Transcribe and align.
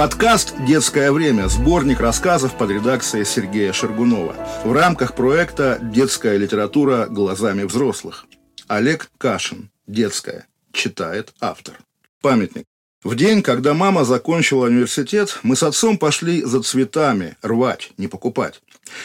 Подкаст 0.00 0.54
«Детское 0.66 1.12
время»– 1.12 1.46
сборник 1.50 2.00
рассказов 2.00 2.56
под 2.56 2.70
редакцией 2.70 3.26
Сергея 3.26 3.70
Шергунова 3.74 4.34
в 4.64 4.72
рамках 4.72 5.14
проекта 5.14 5.78
«Детская 5.78 6.38
литература 6.38 7.04
глазами 7.04 7.64
взрослых». 7.64 8.24
Олег 8.66 9.10
Кашин. 9.18 9.70
«Детская». 9.86 10.46
Читает 10.72 11.34
автор. 11.38 11.74
Памятник. 12.22 12.64
В 13.02 13.14
день, 13.14 13.42
когда 13.42 13.72
мама 13.72 14.04
закончила 14.04 14.66
университет, 14.66 15.38
мы 15.42 15.56
с 15.56 15.62
отцом 15.62 15.96
пошли 15.96 16.42
за 16.42 16.62
цветами, 16.62 17.38
рвать, 17.40 17.92
не 17.96 18.08
покупать. 18.08 18.60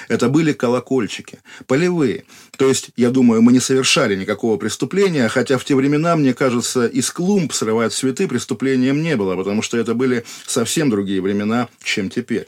Это 0.09 0.27
были 0.27 0.51
колокольчики, 0.51 1.39
полевые. 1.65 2.25
То 2.57 2.67
есть, 2.67 2.89
я 2.97 3.09
думаю, 3.09 3.41
мы 3.41 3.53
не 3.53 3.61
совершали 3.61 4.15
никакого 4.15 4.57
преступления, 4.57 5.29
хотя 5.29 5.57
в 5.57 5.63
те 5.63 5.75
времена, 5.75 6.17
мне 6.17 6.33
кажется, 6.33 6.87
из 6.87 7.09
клумб 7.09 7.53
срывать 7.53 7.93
цветы 7.93 8.27
преступлением 8.27 9.01
не 9.01 9.15
было, 9.15 9.37
потому 9.37 9.61
что 9.61 9.77
это 9.77 9.93
были 9.93 10.25
совсем 10.45 10.89
другие 10.89 11.21
времена, 11.21 11.69
чем 11.81 12.09
теперь. 12.09 12.47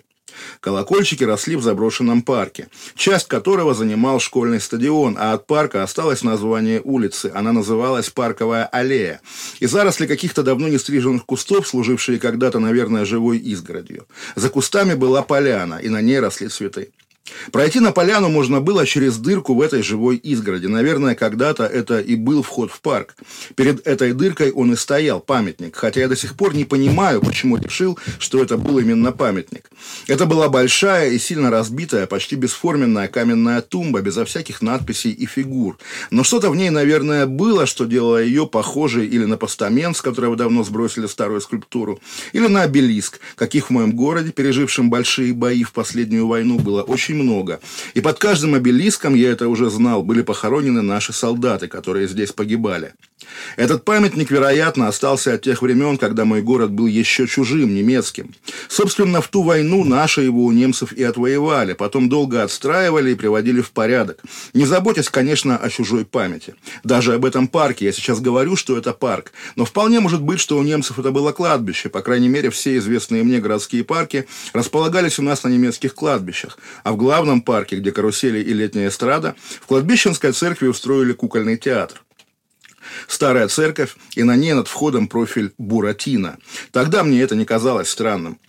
Колокольчики 0.60 1.24
росли 1.24 1.56
в 1.56 1.62
заброшенном 1.62 2.22
парке, 2.22 2.68
часть 2.96 3.28
которого 3.28 3.74
занимал 3.74 4.20
школьный 4.20 4.60
стадион, 4.60 5.16
а 5.20 5.34
от 5.34 5.48
парка 5.48 5.84
осталось 5.84 6.24
название 6.24 6.82
улицы. 6.84 7.32
Она 7.34 7.52
называлась 7.52 8.10
Парковая 8.10 8.66
аллея. 8.66 9.22
И 9.60 9.68
заросли 9.68 10.08
каких-то 10.08 10.44
давно 10.44 10.68
не 10.68 10.78
стриженных 10.78 11.26
кустов, 11.26 11.68
служившие 11.68 12.20
когда-то, 12.20 12.60
наверное, 12.60 13.06
живой 13.06 13.38
изгородью. 13.38 14.08
За 14.36 14.50
кустами 14.50 14.94
была 14.94 15.22
поляна, 15.22 15.76
и 15.76 15.90
на 15.90 16.02
ней 16.02 16.20
росли 16.20 16.48
цветы. 16.48 16.92
Пройти 17.52 17.80
на 17.80 17.92
поляну 17.92 18.30
можно 18.30 18.62
было 18.62 18.86
через 18.86 19.18
дырку 19.18 19.54
в 19.54 19.62
этой 19.62 19.82
живой 19.82 20.18
изгороди. 20.18 20.68
Наверное, 20.68 21.16
когда-то 21.16 21.66
это 21.66 22.00
и 22.00 22.16
был 22.16 22.44
вход 22.44 22.72
в 22.72 22.82
парк. 22.82 23.16
Перед 23.56 23.86
этой 23.88 24.14
дыркой 24.14 24.52
он 24.52 24.74
и 24.74 24.76
стоял, 24.76 25.20
памятник. 25.20 25.76
Хотя 25.76 26.02
я 26.02 26.08
до 26.08 26.16
сих 26.16 26.36
пор 26.36 26.56
не 26.56 26.66
понимаю, 26.66 27.22
почему 27.22 27.58
решил, 27.58 27.98
что 28.20 28.42
это 28.42 28.58
был 28.58 28.80
именно 28.80 29.12
памятник. 29.12 29.70
Это 30.08 30.26
была 30.26 30.50
большая 30.50 31.10
и 31.12 31.20
сильно 31.20 31.50
разбитая, 31.50 32.08
почти 32.08 32.36
бесформенная 32.36 33.08
каменная 33.08 33.62
тумба, 33.62 34.02
безо 34.02 34.26
всяких 34.26 34.62
надписей 34.62 35.12
и 35.12 35.26
фигур. 35.26 35.78
Но 36.12 36.24
что-то 36.24 36.50
в 36.50 36.56
ней, 36.56 36.70
наверное, 36.70 37.26
было, 37.26 37.66
что 37.66 37.86
делало 37.86 38.24
ее 38.24 38.48
похожей 38.48 39.08
или 39.08 39.26
на 39.26 39.38
постамент, 39.38 39.98
с 39.98 40.02
которого 40.02 40.36
давно 40.36 40.64
сбросили 40.64 41.08
старую 41.08 41.42
скульптуру, 41.42 42.00
или 42.34 42.48
на 42.48 42.64
обелиск, 42.64 43.20
каких 43.36 43.68
в 43.68 43.70
моем 43.72 43.92
городе, 43.92 44.32
пережившем 44.32 44.90
большие 44.90 45.34
бои 45.34 45.64
в 45.64 45.72
последнюю 45.74 46.28
войну, 46.28 46.60
было 46.60 46.84
очень 46.84 47.17
много. 47.18 47.60
И 47.94 48.02
под 48.02 48.20
каждым 48.20 48.56
обелиском, 48.56 49.16
я 49.16 49.32
это 49.32 49.48
уже 49.48 49.70
знал, 49.70 50.04
были 50.04 50.22
похоронены 50.22 50.82
наши 50.82 51.14
солдаты, 51.14 51.68
которые 51.68 52.08
здесь 52.08 52.32
погибали. 52.32 52.94
Этот 53.56 53.84
памятник, 53.84 54.30
вероятно, 54.32 54.88
остался 54.88 55.34
от 55.34 55.42
тех 55.42 55.62
времен, 55.62 55.98
когда 55.98 56.26
мой 56.26 56.42
город 56.42 56.72
был 56.72 56.88
еще 56.88 57.28
чужим, 57.28 57.74
немецким. 57.74 58.36
Собственно, 58.68 59.22
в 59.22 59.28
ту 59.28 59.42
войну 59.42 59.84
наши 59.84 60.22
его 60.22 60.46
у 60.46 60.52
немцев 60.52 60.94
и 60.94 61.04
отвоевали, 61.04 61.74
потом 61.74 62.10
долго 62.10 62.44
отстраивали 62.44 63.12
и 63.12 63.16
приводили 63.16 63.62
в 63.62 63.72
порядок. 63.72 64.22
Не 64.54 64.66
заботясь, 64.66 65.10
конечно, 65.10 65.58
о 65.58 65.70
чужой 65.70 66.06
памяти. 66.06 66.56
Даже 66.84 67.16
об 67.16 67.26
этом 67.26 67.48
парке. 67.48 67.86
Я 67.86 67.92
сейчас 67.92 68.20
говорю, 68.20 68.56
что 68.56 68.78
это 68.78 68.94
парк. 68.94 69.32
Но 69.56 69.66
вполне 69.66 70.00
может 70.00 70.22
быть, 70.22 70.40
что 70.40 70.58
у 70.58 70.64
немцев 70.64 71.00
это 71.00 71.12
было 71.12 71.32
кладбище. 71.32 71.90
По 71.90 72.02
крайней 72.02 72.30
мере, 72.30 72.50
все 72.50 72.78
известные 72.78 73.24
мне 73.24 73.40
городские 73.40 73.84
парки 73.84 74.28
располагались 74.54 75.20
у 75.20 75.24
нас 75.24 75.44
на 75.44 75.50
немецких 75.50 75.96
кладбищах. 75.96 76.58
А 76.84 76.92
в 76.94 76.98
главном 77.08 77.42
парке, 77.42 77.78
где 77.78 77.94
карусели 77.94 78.40
и 78.40 78.54
летняя 78.54 78.90
эстрада, 78.90 79.34
в 79.62 79.66
кладбищенской 79.66 80.34
церкви 80.34 80.68
устроили 80.68 81.14
кукольный 81.14 81.58
театр 81.58 82.04
старая 83.08 83.48
церковь, 83.48 83.96
и 84.16 84.24
на 84.24 84.36
ней 84.36 84.54
над 84.54 84.68
входом 84.68 85.08
профиль 85.08 85.54
Буратино. 85.58 86.38
Тогда 86.72 87.04
мне 87.04 87.22
это 87.22 87.36
не 87.36 87.46
казалось 87.46 87.90
странным. 87.90 88.40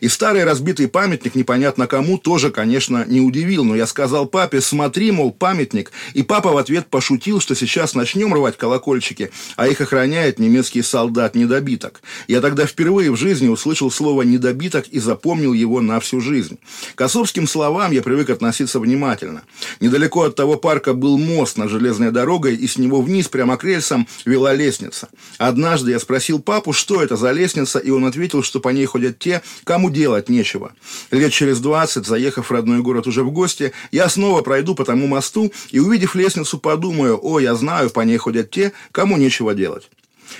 И 0.00 0.08
старый 0.08 0.44
разбитый 0.44 0.88
памятник 0.88 1.34
непонятно 1.34 1.86
кому 1.86 2.18
тоже, 2.18 2.50
конечно, 2.50 3.04
не 3.06 3.20
удивил, 3.20 3.64
но 3.64 3.76
я 3.76 3.86
сказал 3.86 4.26
папе, 4.26 4.60
смотри, 4.60 5.10
мол, 5.10 5.32
памятник, 5.32 5.92
и 6.14 6.22
папа 6.22 6.52
в 6.52 6.56
ответ 6.56 6.86
пошутил, 6.86 7.40
что 7.40 7.54
сейчас 7.54 7.94
начнем 7.94 8.34
рвать 8.34 8.56
колокольчики, 8.56 9.30
а 9.56 9.68
их 9.68 9.80
охраняет 9.80 10.38
немецкий 10.38 10.82
солдат-недобиток. 10.82 12.02
Я 12.28 12.40
тогда 12.40 12.66
впервые 12.66 13.10
в 13.10 13.16
жизни 13.16 13.48
услышал 13.48 13.90
слово 13.90 14.22
«недобиток» 14.22 14.88
и 14.88 14.98
запомнил 14.98 15.52
его 15.52 15.80
на 15.80 16.00
всю 16.00 16.20
жизнь. 16.20 16.58
К 16.94 17.02
особским 17.02 17.46
словам 17.46 17.92
я 17.92 18.02
привык 18.02 18.30
относиться 18.30 18.80
внимательно. 18.80 19.42
Недалеко 19.80 20.22
от 20.22 20.36
того 20.36 20.56
парка 20.56 20.94
был 20.94 21.18
мост 21.18 21.56
над 21.56 21.70
железной 21.70 22.10
дорогой, 22.10 22.54
и 22.54 22.66
с 22.66 22.78
него 22.78 23.00
вниз, 23.00 23.28
прямо 23.28 23.56
к 23.56 23.64
рельсам, 23.64 24.06
вела 24.24 24.54
лестница. 24.54 25.08
Однажды 25.38 25.92
я 25.92 25.98
спросил 25.98 26.40
папу, 26.40 26.72
что 26.72 27.02
это 27.02 27.16
за 27.16 27.32
лестница, 27.32 27.78
и 27.78 27.90
он 27.90 28.04
ответил, 28.04 28.42
что 28.42 28.60
по 28.60 28.68
ней 28.68 28.86
ходят 28.86 29.18
те, 29.18 29.42
Кому 29.64 29.90
делать 29.90 30.28
нечего. 30.28 30.72
Лет 31.10 31.32
через 31.32 31.60
двадцать, 31.60 32.06
заехав 32.06 32.50
в 32.50 32.52
родной 32.52 32.80
город 32.80 33.06
уже 33.06 33.22
в 33.22 33.30
гости, 33.30 33.72
я 33.92 34.08
снова 34.08 34.42
пройду 34.42 34.74
по 34.74 34.84
тому 34.84 35.06
мосту 35.06 35.52
и, 35.70 35.78
увидев 35.78 36.14
лестницу, 36.14 36.58
подумаю, 36.58 37.18
о, 37.22 37.38
я 37.38 37.54
знаю, 37.54 37.90
по 37.90 38.00
ней 38.00 38.16
ходят 38.16 38.50
те, 38.50 38.72
кому 38.90 39.16
нечего 39.16 39.54
делать. 39.54 39.88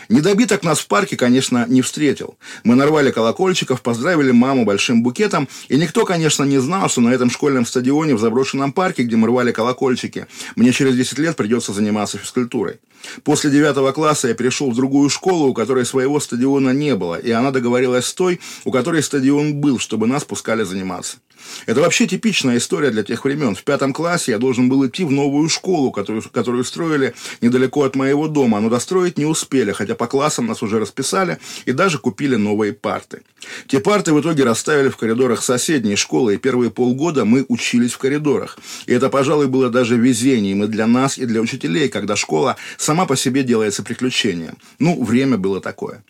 Недобиток 0.09 0.63
нас 0.63 0.81
в 0.81 0.87
парке, 0.87 1.17
конечно, 1.17 1.67
не 1.69 1.83
встретил. 1.83 2.37
Мы 2.65 2.75
нарвали 2.75 3.11
колокольчиков, 3.11 3.83
поздравили 3.83 4.31
маму 4.31 4.65
большим 4.65 5.03
букетом, 5.03 5.49
и 5.69 5.77
никто, 5.77 6.05
конечно, 6.05 6.45
не 6.45 6.59
знал, 6.59 6.89
что 6.89 7.01
на 7.01 7.11
этом 7.11 7.31
школьном 7.31 7.67
стадионе 7.67 8.15
в 8.15 8.21
заброшенном 8.21 8.73
парке, 8.73 9.03
где 9.03 9.17
мы 9.17 9.29
рвали 9.29 9.53
колокольчики, 9.53 10.27
мне 10.57 10.73
через 10.73 10.97
10 10.97 11.19
лет 11.19 11.37
придется 11.37 11.73
заниматься 11.73 12.19
физкультурой. 12.19 12.81
После 13.25 13.51
девятого 13.51 13.93
класса 13.93 14.29
я 14.29 14.35
перешел 14.35 14.71
в 14.71 14.77
другую 14.77 15.11
школу, 15.11 15.49
у 15.49 15.55
которой 15.55 15.85
своего 15.85 16.21
стадиона 16.21 16.71
не 16.71 16.95
было, 16.95 17.17
и 17.17 17.31
она 17.31 17.51
договорилась 17.51 18.07
с 18.07 18.15
той, 18.15 18.41
у 18.65 18.71
которой 18.71 19.03
стадион 19.03 19.55
был, 19.55 19.79
чтобы 19.79 20.07
нас 20.07 20.25
пускали 20.25 20.63
заниматься. 20.63 21.19
Это 21.67 21.81
вообще 21.81 22.07
типичная 22.07 22.59
история 22.59 22.91
для 22.91 23.03
тех 23.03 23.25
времен. 23.25 23.55
В 23.55 23.65
пятом 23.65 23.93
классе 23.93 24.33
я 24.33 24.39
должен 24.39 24.69
был 24.69 24.87
идти 24.87 25.05
в 25.05 25.11
новую 25.11 25.49
школу, 25.49 25.91
которую, 25.91 26.23
которую 26.23 26.65
строили 26.65 27.15
недалеко 27.41 27.83
от 27.85 27.97
моего 27.97 28.29
дома, 28.29 28.61
но 28.61 28.69
достроить 28.69 29.19
не 29.19 29.27
успели, 29.27 29.73
хотя 29.73 29.95
по 29.95 30.07
классам 30.07 30.47
нас 30.47 30.63
уже 30.63 30.79
расписали 30.79 31.39
и 31.65 31.73
даже 31.73 31.99
купили 31.99 32.37
новые 32.37 32.73
парты. 32.73 33.23
Те 33.67 33.81
парты 33.81 34.13
в 34.13 34.21
итоге 34.21 34.45
расставили 34.45 34.89
в 34.89 34.97
коридорах 34.97 35.43
соседней 35.43 35.97
школы, 35.97 36.35
и 36.35 36.39
первые 36.39 36.71
полгода 36.71 37.25
мы 37.25 37.45
учились 37.49 37.93
в 37.93 37.99
коридорах. 37.99 38.59
И 38.87 38.93
это, 38.93 39.09
пожалуй, 39.09 39.49
было 39.49 39.69
даже 39.69 39.97
везением 39.97 40.65
и 40.65 40.69
для 40.69 40.87
нас, 40.87 41.19
и 41.19 41.27
для 41.27 41.41
учителей, 41.41 41.89
когда 41.89 42.17
школа 42.17 42.57
сама 42.79 42.92
по 43.07 43.17
себе 43.17 43.43
делается 43.43 43.83
приключением. 43.83 44.59
Ну, 44.79 45.03
время 45.03 45.37
было 45.37 45.61
такое. 45.61 46.03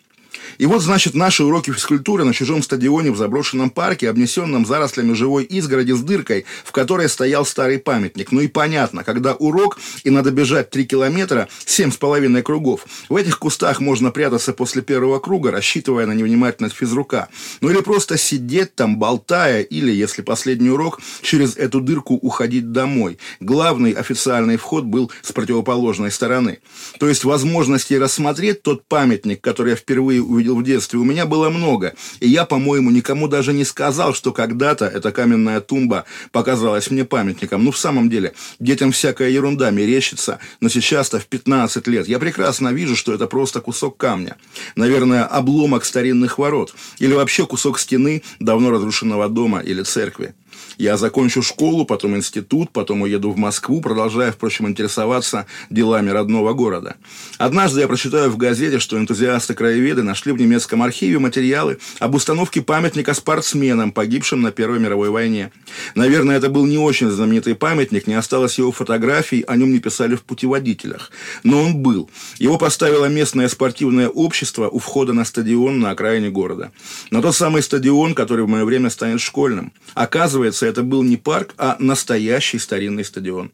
И 0.57 0.65
вот, 0.65 0.81
значит, 0.81 1.13
наши 1.13 1.43
уроки 1.43 1.71
физкультуры 1.71 2.23
на 2.23 2.33
чужом 2.33 2.63
стадионе 2.63 3.11
в 3.11 3.17
заброшенном 3.17 3.69
парке, 3.69 4.09
обнесенном 4.09 4.65
зарослями 4.65 5.13
живой 5.13 5.43
изгороди 5.43 5.91
с 5.91 6.01
дыркой, 6.01 6.45
в 6.63 6.71
которой 6.71 7.09
стоял 7.09 7.45
старый 7.45 7.79
памятник. 7.79 8.31
Ну 8.31 8.41
и 8.41 8.47
понятно, 8.47 9.03
когда 9.03 9.33
урок, 9.33 9.79
и 10.03 10.09
надо 10.09 10.31
бежать 10.31 10.69
три 10.69 10.85
километра, 10.85 11.47
семь 11.65 11.91
с 11.91 11.97
половиной 11.97 12.41
кругов, 12.41 12.85
в 13.09 13.15
этих 13.15 13.39
кустах 13.39 13.79
можно 13.79 14.11
прятаться 14.11 14.53
после 14.53 14.81
первого 14.81 15.19
круга, 15.19 15.51
рассчитывая 15.51 16.05
на 16.05 16.13
невнимательность 16.13 16.75
физрука. 16.75 17.29
Ну 17.61 17.69
или 17.69 17.81
просто 17.81 18.17
сидеть 18.17 18.75
там, 18.75 18.97
болтая, 18.97 19.61
или, 19.61 19.91
если 19.91 20.21
последний 20.21 20.69
урок, 20.69 20.99
через 21.21 21.57
эту 21.57 21.81
дырку 21.81 22.15
уходить 22.15 22.71
домой. 22.71 23.17
Главный 23.39 23.91
официальный 23.91 24.57
вход 24.57 24.83
был 24.85 25.11
с 25.21 25.31
противоположной 25.31 26.11
стороны. 26.11 26.59
То 26.99 27.07
есть 27.07 27.23
возможности 27.23 27.93
рассмотреть 27.93 28.61
тот 28.61 28.85
памятник, 28.87 29.41
который 29.41 29.71
я 29.71 29.75
впервые 29.75 30.21
увидел 30.33 30.55
в 30.55 30.63
детстве, 30.63 30.99
у 30.99 31.03
меня 31.03 31.25
было 31.25 31.49
много. 31.49 31.93
И 32.19 32.27
я, 32.27 32.45
по-моему, 32.45 32.91
никому 32.91 33.27
даже 33.27 33.53
не 33.53 33.63
сказал, 33.63 34.13
что 34.13 34.31
когда-то 34.31 34.85
эта 34.85 35.11
каменная 35.11 35.61
тумба 35.61 36.05
показалась 36.31 36.91
мне 36.91 37.05
памятником. 37.05 37.63
Ну, 37.63 37.71
в 37.71 37.77
самом 37.77 38.09
деле, 38.09 38.33
детям 38.59 38.91
всякая 38.91 39.29
ерунда 39.29 39.69
мерещится, 39.71 40.39
но 40.59 40.69
сейчас-то 40.69 41.19
в 41.19 41.25
15 41.27 41.87
лет 41.87 42.07
я 42.07 42.19
прекрасно 42.19 42.69
вижу, 42.69 42.95
что 42.95 43.13
это 43.13 43.27
просто 43.27 43.61
кусок 43.61 43.97
камня. 43.97 44.37
Наверное, 44.75 45.25
обломок 45.25 45.85
старинных 45.85 46.37
ворот. 46.37 46.73
Или 46.99 47.13
вообще 47.13 47.45
кусок 47.45 47.79
стены 47.79 48.23
давно 48.39 48.71
разрушенного 48.71 49.29
дома 49.29 49.59
или 49.59 49.83
церкви. 49.83 50.33
Я 50.77 50.97
закончу 50.97 51.41
школу, 51.41 51.85
потом 51.85 52.15
институт, 52.15 52.71
потом 52.71 53.01
уеду 53.01 53.31
в 53.31 53.37
Москву, 53.37 53.81
продолжая, 53.81 54.31
впрочем, 54.31 54.67
интересоваться 54.67 55.45
делами 55.69 56.09
родного 56.09 56.53
города. 56.53 56.95
Однажды 57.37 57.81
я 57.81 57.87
прочитаю 57.87 58.29
в 58.29 58.37
газете, 58.37 58.79
что 58.79 58.97
энтузиасты-краеведы 58.97 60.03
нашли 60.03 60.31
в 60.31 60.39
немецком 60.39 60.81
архиве 60.81 61.19
материалы 61.19 61.77
об 61.99 62.15
установке 62.15 62.61
памятника 62.61 63.13
спортсменам, 63.13 63.91
погибшим 63.91 64.41
на 64.41 64.51
Первой 64.51 64.79
мировой 64.79 65.09
войне. 65.09 65.51
Наверное, 65.95 66.37
это 66.37 66.49
был 66.49 66.65
не 66.65 66.77
очень 66.77 67.09
знаменитый 67.09 67.55
памятник, 67.55 68.07
не 68.07 68.15
осталось 68.15 68.57
его 68.57 68.71
фотографий, 68.71 69.43
о 69.47 69.55
нем 69.55 69.71
не 69.71 69.79
писали 69.79 70.15
в 70.15 70.23
путеводителях. 70.23 71.11
Но 71.43 71.61
он 71.61 71.77
был. 71.77 72.09
Его 72.39 72.57
поставило 72.57 73.05
местное 73.05 73.47
спортивное 73.47 74.09
общество 74.09 74.69
у 74.69 74.79
входа 74.79 75.13
на 75.13 75.25
стадион 75.25 75.79
на 75.79 75.91
окраине 75.91 76.29
города. 76.29 76.71
На 77.11 77.21
тот 77.21 77.35
самый 77.35 77.61
стадион, 77.61 78.15
который 78.15 78.45
в 78.45 78.49
мое 78.49 78.65
время 78.65 78.89
станет 78.89 79.21
школьным. 79.21 79.71
Оказывается, 79.93 80.62
это 80.67 80.83
был 80.83 81.03
не 81.03 81.17
парк, 81.17 81.53
а 81.57 81.75
настоящий 81.79 82.59
старинный 82.59 83.03
стадион. 83.05 83.51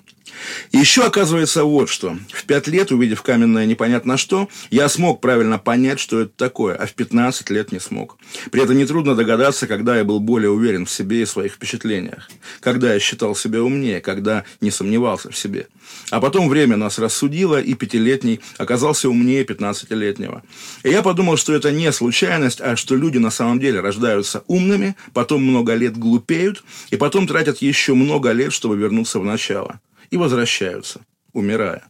Еще 0.71 1.03
оказывается 1.03 1.63
вот 1.63 1.89
что. 1.89 2.17
В 2.31 2.45
пять 2.45 2.67
лет, 2.67 2.91
увидев 2.91 3.21
каменное 3.21 3.65
непонятно 3.65 4.17
что, 4.17 4.49
я 4.69 4.87
смог 4.89 5.21
правильно 5.21 5.57
понять, 5.57 5.99
что 5.99 6.21
это 6.21 6.31
такое, 6.35 6.75
а 6.75 6.85
в 6.85 6.93
15 6.93 7.49
лет 7.49 7.71
не 7.71 7.79
смог. 7.79 8.17
При 8.51 8.61
этом 8.61 8.77
нетрудно 8.77 9.15
догадаться, 9.15 9.67
когда 9.67 9.97
я 9.97 10.03
был 10.03 10.19
более 10.19 10.51
уверен 10.51 10.85
в 10.85 10.91
себе 10.91 11.21
и 11.21 11.25
своих 11.25 11.53
впечатлениях. 11.53 12.29
Когда 12.59 12.93
я 12.93 12.99
считал 12.99 13.35
себя 13.35 13.63
умнее, 13.63 14.01
когда 14.01 14.43
не 14.61 14.71
сомневался 14.71 15.31
в 15.31 15.37
себе. 15.37 15.67
А 16.11 16.21
потом 16.21 16.49
время 16.49 16.77
нас 16.77 16.99
рассудило, 16.99 17.59
и 17.59 17.73
пятилетний 17.73 18.39
оказался 18.57 19.09
умнее 19.09 19.43
15-летнего. 19.43 20.43
И 20.83 20.89
я 20.89 21.01
подумал, 21.01 21.37
что 21.37 21.53
это 21.53 21.71
не 21.71 21.91
случайность, 21.91 22.61
а 22.61 22.75
что 22.75 22.95
люди 22.95 23.17
на 23.17 23.31
самом 23.31 23.59
деле 23.59 23.79
рождаются 23.79 24.43
умными, 24.47 24.95
потом 25.13 25.43
много 25.43 25.73
лет 25.73 25.97
глупеют, 25.97 26.63
и 26.91 26.95
потом 26.95 27.27
тратят 27.27 27.59
еще 27.59 27.93
много 27.93 28.31
лет, 28.31 28.53
чтобы 28.53 28.77
вернуться 28.77 29.19
в 29.19 29.25
начало 29.25 29.79
и 30.11 30.17
возвращаются, 30.17 31.05
умирая. 31.33 31.89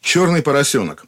Черный 0.00 0.42
поросенок 0.42 1.06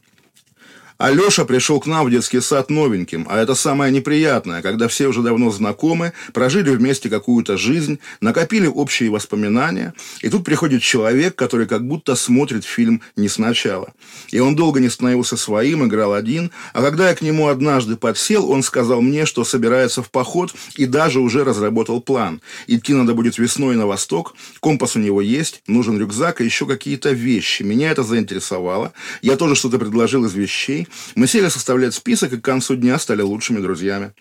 Алеша 1.01 1.45
пришел 1.45 1.79
к 1.79 1.87
нам 1.87 2.05
в 2.05 2.11
детский 2.11 2.41
сад 2.41 2.69
новеньким, 2.69 3.25
а 3.27 3.39
это 3.39 3.55
самое 3.55 3.91
неприятное, 3.91 4.61
когда 4.61 4.87
все 4.87 5.07
уже 5.07 5.23
давно 5.23 5.49
знакомы, 5.49 6.13
прожили 6.31 6.69
вместе 6.69 7.09
какую-то 7.09 7.57
жизнь, 7.57 7.97
накопили 8.21 8.67
общие 8.67 9.09
воспоминания, 9.09 9.95
и 10.21 10.29
тут 10.29 10.45
приходит 10.45 10.83
человек, 10.83 11.33
который 11.33 11.65
как 11.65 11.87
будто 11.87 12.13
смотрит 12.13 12.65
фильм 12.65 13.01
не 13.15 13.29
сначала. 13.29 13.93
И 14.29 14.39
он 14.39 14.55
долго 14.55 14.79
не 14.79 14.89
становился 14.89 15.37
своим, 15.37 15.83
играл 15.87 16.13
один, 16.13 16.51
а 16.71 16.83
когда 16.83 17.09
я 17.09 17.15
к 17.15 17.23
нему 17.23 17.47
однажды 17.47 17.95
подсел, 17.95 18.51
он 18.51 18.61
сказал 18.61 19.01
мне, 19.01 19.25
что 19.25 19.43
собирается 19.43 20.03
в 20.03 20.11
поход 20.11 20.53
и 20.75 20.85
даже 20.85 21.19
уже 21.19 21.43
разработал 21.43 21.99
план. 21.99 22.41
Идти 22.67 22.93
надо 22.93 23.15
будет 23.15 23.39
весной 23.39 23.75
на 23.75 23.87
восток, 23.87 24.35
компас 24.59 24.95
у 24.95 24.99
него 24.99 25.19
есть, 25.19 25.63
нужен 25.65 25.97
рюкзак 25.97 26.41
и 26.41 26.45
еще 26.45 26.67
какие-то 26.67 27.09
вещи. 27.09 27.63
Меня 27.63 27.89
это 27.89 28.03
заинтересовало. 28.03 28.93
Я 29.23 29.35
тоже 29.35 29.55
что-то 29.55 29.79
предложил 29.79 30.25
из 30.25 30.35
вещей, 30.35 30.87
мы 31.15 31.27
сели 31.27 31.49
составлять 31.49 31.93
список 31.93 32.33
и 32.33 32.37
к 32.37 32.43
концу 32.43 32.75
дня 32.75 32.97
стали 32.99 33.21
лучшими 33.21 33.59
друзьями. 33.59 34.13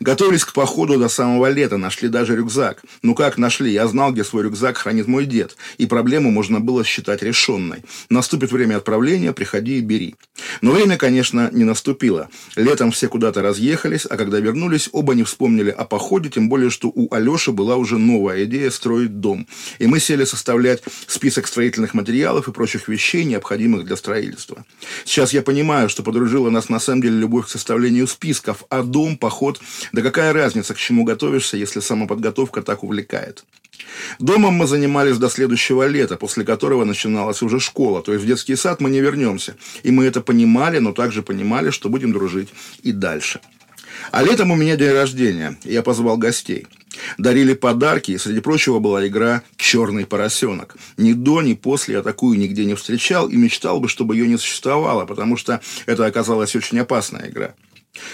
Готовились 0.00 0.44
к 0.44 0.52
походу 0.52 0.98
до 0.98 1.08
самого 1.08 1.50
лета, 1.50 1.76
нашли 1.76 2.08
даже 2.08 2.36
рюкзак. 2.36 2.82
Ну 3.02 3.14
как 3.14 3.38
нашли? 3.38 3.72
Я 3.72 3.86
знал, 3.88 4.12
где 4.12 4.24
свой 4.24 4.44
рюкзак 4.44 4.78
хранит 4.78 5.06
мой 5.06 5.26
дед, 5.26 5.56
и 5.78 5.86
проблему 5.86 6.30
можно 6.30 6.60
было 6.60 6.84
считать 6.84 7.22
решенной. 7.22 7.84
Наступит 8.08 8.52
время 8.52 8.76
отправления, 8.76 9.32
приходи 9.32 9.78
и 9.78 9.80
бери. 9.80 10.16
Но 10.60 10.72
время, 10.72 10.96
конечно, 10.96 11.50
не 11.52 11.64
наступило. 11.64 12.28
Летом 12.56 12.90
все 12.90 13.08
куда-то 13.08 13.42
разъехались, 13.42 14.06
а 14.06 14.16
когда 14.16 14.40
вернулись, 14.40 14.88
оба 14.92 15.14
не 15.14 15.24
вспомнили 15.24 15.70
о 15.70 15.84
походе, 15.84 16.30
тем 16.30 16.48
более, 16.48 16.70
что 16.70 16.88
у 16.94 17.12
Алеши 17.14 17.52
была 17.52 17.76
уже 17.76 17.98
новая 17.98 18.44
идея 18.44 18.70
строить 18.70 19.20
дом. 19.20 19.46
И 19.78 19.86
мы 19.86 20.00
сели 20.00 20.24
составлять 20.24 20.82
список 21.06 21.46
строительных 21.46 21.94
материалов 21.94 22.48
и 22.48 22.52
прочих 22.52 22.88
вещей, 22.88 23.24
необходимых 23.24 23.84
для 23.84 23.96
строительства. 23.96 24.64
Сейчас 25.04 25.32
я 25.32 25.42
понимаю, 25.42 25.88
что 25.88 26.02
подружила 26.02 26.50
нас 26.50 26.68
на 26.68 26.80
самом 26.80 27.02
деле 27.02 27.18
любовь 27.18 27.46
к 27.46 27.50
составлению 27.50 28.06
списков, 28.06 28.64
а 28.70 28.82
дом, 28.82 29.16
поход 29.16 29.60
да 29.92 30.02
какая 30.02 30.32
разница, 30.32 30.74
к 30.74 30.78
чему 30.78 31.04
готовишься, 31.04 31.56
если 31.56 31.80
самоподготовка 31.80 32.62
так 32.62 32.84
увлекает? 32.84 33.44
Домом 34.18 34.54
мы 34.54 34.66
занимались 34.66 35.18
до 35.18 35.28
следующего 35.28 35.86
лета, 35.86 36.16
после 36.16 36.44
которого 36.44 36.84
начиналась 36.84 37.42
уже 37.42 37.60
школа, 37.60 38.02
то 38.02 38.12
есть 38.12 38.24
в 38.24 38.26
детский 38.26 38.56
сад 38.56 38.80
мы 38.80 38.90
не 38.90 39.00
вернемся. 39.00 39.56
И 39.82 39.90
мы 39.90 40.04
это 40.04 40.20
понимали, 40.20 40.78
но 40.78 40.92
также 40.92 41.22
понимали, 41.22 41.70
что 41.70 41.88
будем 41.88 42.12
дружить 42.12 42.48
и 42.82 42.92
дальше. 42.92 43.40
А 44.10 44.22
летом 44.22 44.50
у 44.50 44.56
меня 44.56 44.76
день 44.76 44.92
рождения, 44.92 45.56
я 45.64 45.82
позвал 45.82 46.16
гостей. 46.16 46.66
Дарили 47.18 47.54
подарки, 47.54 48.12
и 48.12 48.18
среди 48.18 48.40
прочего 48.40 48.78
была 48.78 49.06
игра 49.06 49.42
«Черный 49.56 50.06
поросенок». 50.06 50.76
Ни 50.96 51.12
до, 51.12 51.42
ни 51.42 51.54
после 51.54 51.96
я 51.96 52.02
такую 52.02 52.38
нигде 52.38 52.64
не 52.64 52.74
встречал 52.74 53.28
и 53.28 53.36
мечтал 53.36 53.80
бы, 53.80 53.88
чтобы 53.88 54.14
ее 54.14 54.28
не 54.28 54.36
существовало, 54.36 55.04
потому 55.04 55.36
что 55.36 55.60
это 55.86 56.06
оказалась 56.06 56.54
очень 56.54 56.78
опасная 56.78 57.28
игра. 57.28 57.54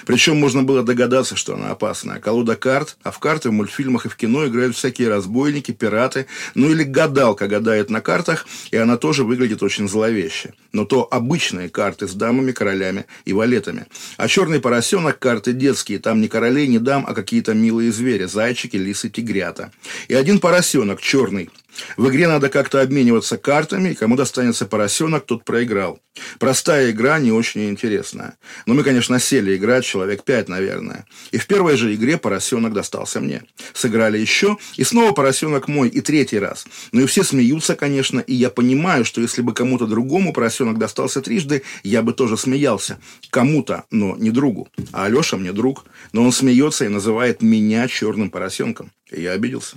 Причем 0.06 0.36
можно 0.38 0.62
было 0.62 0.82
догадаться, 0.82 1.36
что 1.36 1.54
она 1.54 1.70
опасная. 1.70 2.20
Колода 2.20 2.56
карт, 2.56 2.96
а 3.02 3.10
в 3.10 3.18
карты 3.18 3.50
в 3.50 3.52
мультфильмах 3.52 4.06
и 4.06 4.08
в 4.08 4.16
кино 4.16 4.46
играют 4.46 4.76
всякие 4.76 5.08
разбойники, 5.08 5.72
пираты, 5.72 6.26
ну 6.54 6.70
или 6.70 6.82
гадалка 6.82 7.48
гадает 7.48 7.90
на 7.90 8.00
картах, 8.00 8.46
и 8.70 8.76
она 8.76 8.96
тоже 8.96 9.24
выглядит 9.24 9.62
очень 9.62 9.88
зловеще. 9.88 10.54
Но 10.72 10.84
то 10.84 11.06
обычные 11.10 11.68
карты 11.68 12.06
с 12.06 12.14
дамами, 12.14 12.52
королями 12.52 13.06
и 13.24 13.32
валетами. 13.32 13.86
А 14.16 14.28
черный 14.28 14.60
поросенок 14.60 15.18
карты 15.18 15.52
детские, 15.52 15.98
там 15.98 16.20
не 16.20 16.28
королей, 16.28 16.66
не 16.66 16.78
дам, 16.78 17.04
а 17.06 17.14
какие-то 17.14 17.54
милые 17.54 17.92
звери, 17.92 18.24
зайчики, 18.24 18.76
лисы, 18.76 19.08
тигрята. 19.08 19.72
И 20.08 20.14
один 20.14 20.38
поросенок 20.38 21.00
черный, 21.00 21.50
в 21.96 22.08
игре 22.08 22.28
надо 22.28 22.48
как-то 22.48 22.80
обмениваться 22.80 23.36
картами, 23.36 23.90
и 23.90 23.94
кому 23.94 24.16
достанется 24.16 24.66
поросенок, 24.66 25.26
тот 25.26 25.44
проиграл. 25.44 26.00
Простая 26.38 26.90
игра, 26.90 27.18
не 27.18 27.32
очень 27.32 27.68
интересная. 27.68 28.36
Но 28.66 28.74
мы, 28.74 28.82
конечно, 28.82 29.18
сели 29.18 29.56
играть, 29.56 29.84
человек 29.84 30.24
пять, 30.24 30.48
наверное. 30.48 31.06
И 31.30 31.38
в 31.38 31.46
первой 31.46 31.76
же 31.76 31.94
игре 31.94 32.18
поросенок 32.18 32.72
достался 32.72 33.20
мне. 33.20 33.42
Сыграли 33.72 34.18
еще, 34.18 34.58
и 34.76 34.84
снова 34.84 35.12
поросенок 35.12 35.68
мой, 35.68 35.88
и 35.88 36.00
третий 36.00 36.38
раз. 36.38 36.66
Ну 36.92 37.02
и 37.02 37.06
все 37.06 37.24
смеются, 37.24 37.74
конечно, 37.74 38.20
и 38.20 38.34
я 38.34 38.50
понимаю, 38.50 39.04
что 39.04 39.20
если 39.20 39.42
бы 39.42 39.54
кому-то 39.54 39.86
другому 39.86 40.32
поросенок 40.32 40.78
достался 40.78 41.20
трижды, 41.20 41.62
я 41.82 42.02
бы 42.02 42.12
тоже 42.12 42.36
смеялся. 42.36 42.98
Кому-то, 43.30 43.84
но 43.90 44.16
не 44.16 44.30
другу. 44.30 44.68
А 44.92 45.06
Алеша 45.06 45.36
мне 45.36 45.52
друг. 45.52 45.84
Но 46.12 46.24
он 46.24 46.32
смеется 46.32 46.84
и 46.84 46.88
называет 46.88 47.42
меня 47.42 47.88
черным 47.88 48.30
поросенком. 48.30 48.92
И 49.10 49.22
я 49.22 49.32
обиделся. 49.32 49.76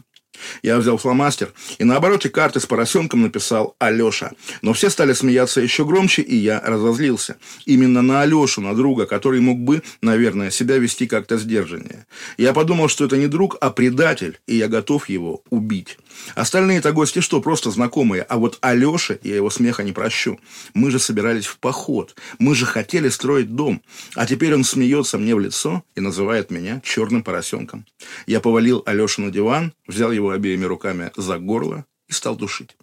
Я 0.61 0.77
взял 0.77 0.97
фломастер 0.97 1.53
и 1.77 1.83
на 1.83 1.97
обороте 1.97 2.29
карты 2.29 2.59
с 2.59 2.65
поросенком 2.65 3.21
написал 3.21 3.75
«Алеша». 3.79 4.31
Но 4.61 4.73
все 4.73 4.89
стали 4.89 5.13
смеяться 5.13 5.61
еще 5.61 5.85
громче, 5.85 6.21
и 6.21 6.35
я 6.35 6.59
разозлился. 6.59 7.37
Именно 7.65 8.01
на 8.01 8.21
Алешу, 8.21 8.61
на 8.61 8.75
друга, 8.75 9.05
который 9.05 9.39
мог 9.39 9.59
бы, 9.59 9.81
наверное, 10.01 10.51
себя 10.51 10.77
вести 10.77 11.07
как-то 11.07 11.37
сдержаннее. 11.37 12.05
Я 12.37 12.53
подумал, 12.53 12.87
что 12.87 13.05
это 13.05 13.17
не 13.17 13.27
друг, 13.27 13.57
а 13.61 13.69
предатель, 13.69 14.39
и 14.47 14.55
я 14.55 14.67
готов 14.67 15.09
его 15.09 15.41
убить. 15.49 15.97
Остальные-то 16.35 16.91
гости 16.91 17.19
что, 17.19 17.41
просто 17.41 17.71
знакомые, 17.71 18.23
а 18.23 18.37
вот 18.37 18.57
Алёше 18.61 19.19
я 19.23 19.35
его 19.35 19.49
смеха 19.49 19.83
не 19.83 19.91
прощу. 19.91 20.39
Мы 20.73 20.91
же 20.91 20.99
собирались 20.99 21.45
в 21.45 21.57
поход, 21.57 22.15
мы 22.39 22.55
же 22.55 22.65
хотели 22.65 23.09
строить 23.09 23.55
дом, 23.55 23.81
а 24.15 24.25
теперь 24.25 24.53
он 24.53 24.63
смеется 24.63 25.17
мне 25.17 25.35
в 25.35 25.39
лицо 25.39 25.83
и 25.95 26.01
называет 26.01 26.51
меня 26.51 26.81
черным 26.83 27.23
поросенком. 27.23 27.85
Я 28.25 28.39
повалил 28.39 28.83
Алешу 28.85 29.21
на 29.21 29.31
диван, 29.31 29.73
взял 29.87 30.11
его 30.11 30.31
обеими 30.31 30.65
руками 30.65 31.11
за 31.17 31.37
горло 31.37 31.85
и 32.07 32.13
стал 32.13 32.35
душить. 32.35 32.75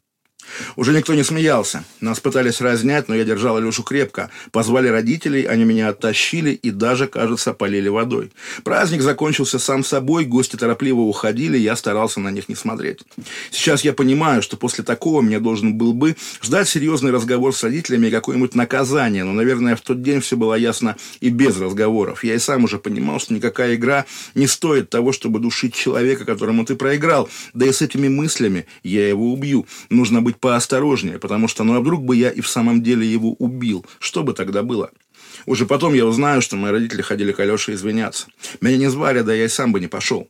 Уже 0.76 0.92
никто 0.92 1.14
не 1.14 1.22
смеялся. 1.22 1.84
Нас 2.00 2.20
пытались 2.20 2.60
разнять, 2.60 3.08
но 3.08 3.14
я 3.14 3.24
держал 3.24 3.56
Алешу 3.56 3.82
крепко. 3.82 4.30
Позвали 4.52 4.88
родителей, 4.88 5.44
они 5.44 5.64
меня 5.64 5.88
оттащили 5.88 6.50
и 6.50 6.70
даже, 6.70 7.06
кажется, 7.06 7.52
полили 7.52 7.88
водой. 7.88 8.30
Праздник 8.64 9.02
закончился 9.02 9.58
сам 9.58 9.84
собой, 9.84 10.24
гости 10.24 10.56
торопливо 10.56 11.00
уходили, 11.00 11.58
я 11.58 11.76
старался 11.76 12.20
на 12.20 12.30
них 12.30 12.48
не 12.48 12.54
смотреть. 12.54 13.00
Сейчас 13.50 13.84
я 13.84 13.92
понимаю, 13.92 14.42
что 14.42 14.56
после 14.56 14.84
такого 14.84 15.20
мне 15.20 15.40
должен 15.40 15.74
был 15.74 15.92
бы 15.92 16.16
ждать 16.42 16.68
серьезный 16.68 17.10
разговор 17.10 17.54
с 17.54 17.62
родителями 17.62 18.08
и 18.08 18.10
какое-нибудь 18.10 18.54
наказание, 18.54 19.24
но, 19.24 19.32
наверное, 19.32 19.76
в 19.76 19.80
тот 19.80 20.02
день 20.02 20.20
все 20.20 20.36
было 20.36 20.54
ясно 20.54 20.96
и 21.20 21.30
без 21.30 21.58
разговоров. 21.58 22.24
Я 22.24 22.34
и 22.34 22.38
сам 22.38 22.64
уже 22.64 22.78
понимал, 22.78 23.20
что 23.20 23.34
никакая 23.34 23.74
игра 23.74 24.06
не 24.34 24.46
стоит 24.46 24.90
того, 24.90 25.12
чтобы 25.12 25.38
душить 25.38 25.74
человека, 25.74 26.24
которому 26.24 26.64
ты 26.64 26.76
проиграл. 26.76 27.28
Да 27.54 27.66
и 27.66 27.72
с 27.72 27.82
этими 27.82 28.08
мыслями 28.08 28.66
я 28.82 29.08
его 29.08 29.32
убью. 29.32 29.66
Нужно 29.88 30.22
быть 30.22 30.36
поосторожнее, 30.40 31.18
потому 31.18 31.48
что, 31.48 31.64
ну 31.64 31.74
а 31.76 31.80
вдруг 31.80 32.02
бы 32.04 32.16
я 32.16 32.30
и 32.30 32.40
в 32.40 32.48
самом 32.48 32.82
деле 32.82 33.06
его 33.06 33.32
убил? 33.32 33.84
Что 33.98 34.22
бы 34.22 34.32
тогда 34.32 34.62
было? 34.62 34.90
Уже 35.46 35.66
потом 35.66 35.94
я 35.94 36.06
узнаю, 36.06 36.42
что 36.42 36.56
мои 36.56 36.72
родители 36.72 37.02
ходили 37.02 37.32
к 37.32 37.40
Алёше 37.40 37.72
извиняться. 37.72 38.26
Меня 38.60 38.76
не 38.76 38.90
звали, 38.90 39.20
да 39.20 39.32
я 39.34 39.44
и 39.44 39.48
сам 39.48 39.72
бы 39.72 39.80
не 39.80 39.86
пошел. 39.86 40.28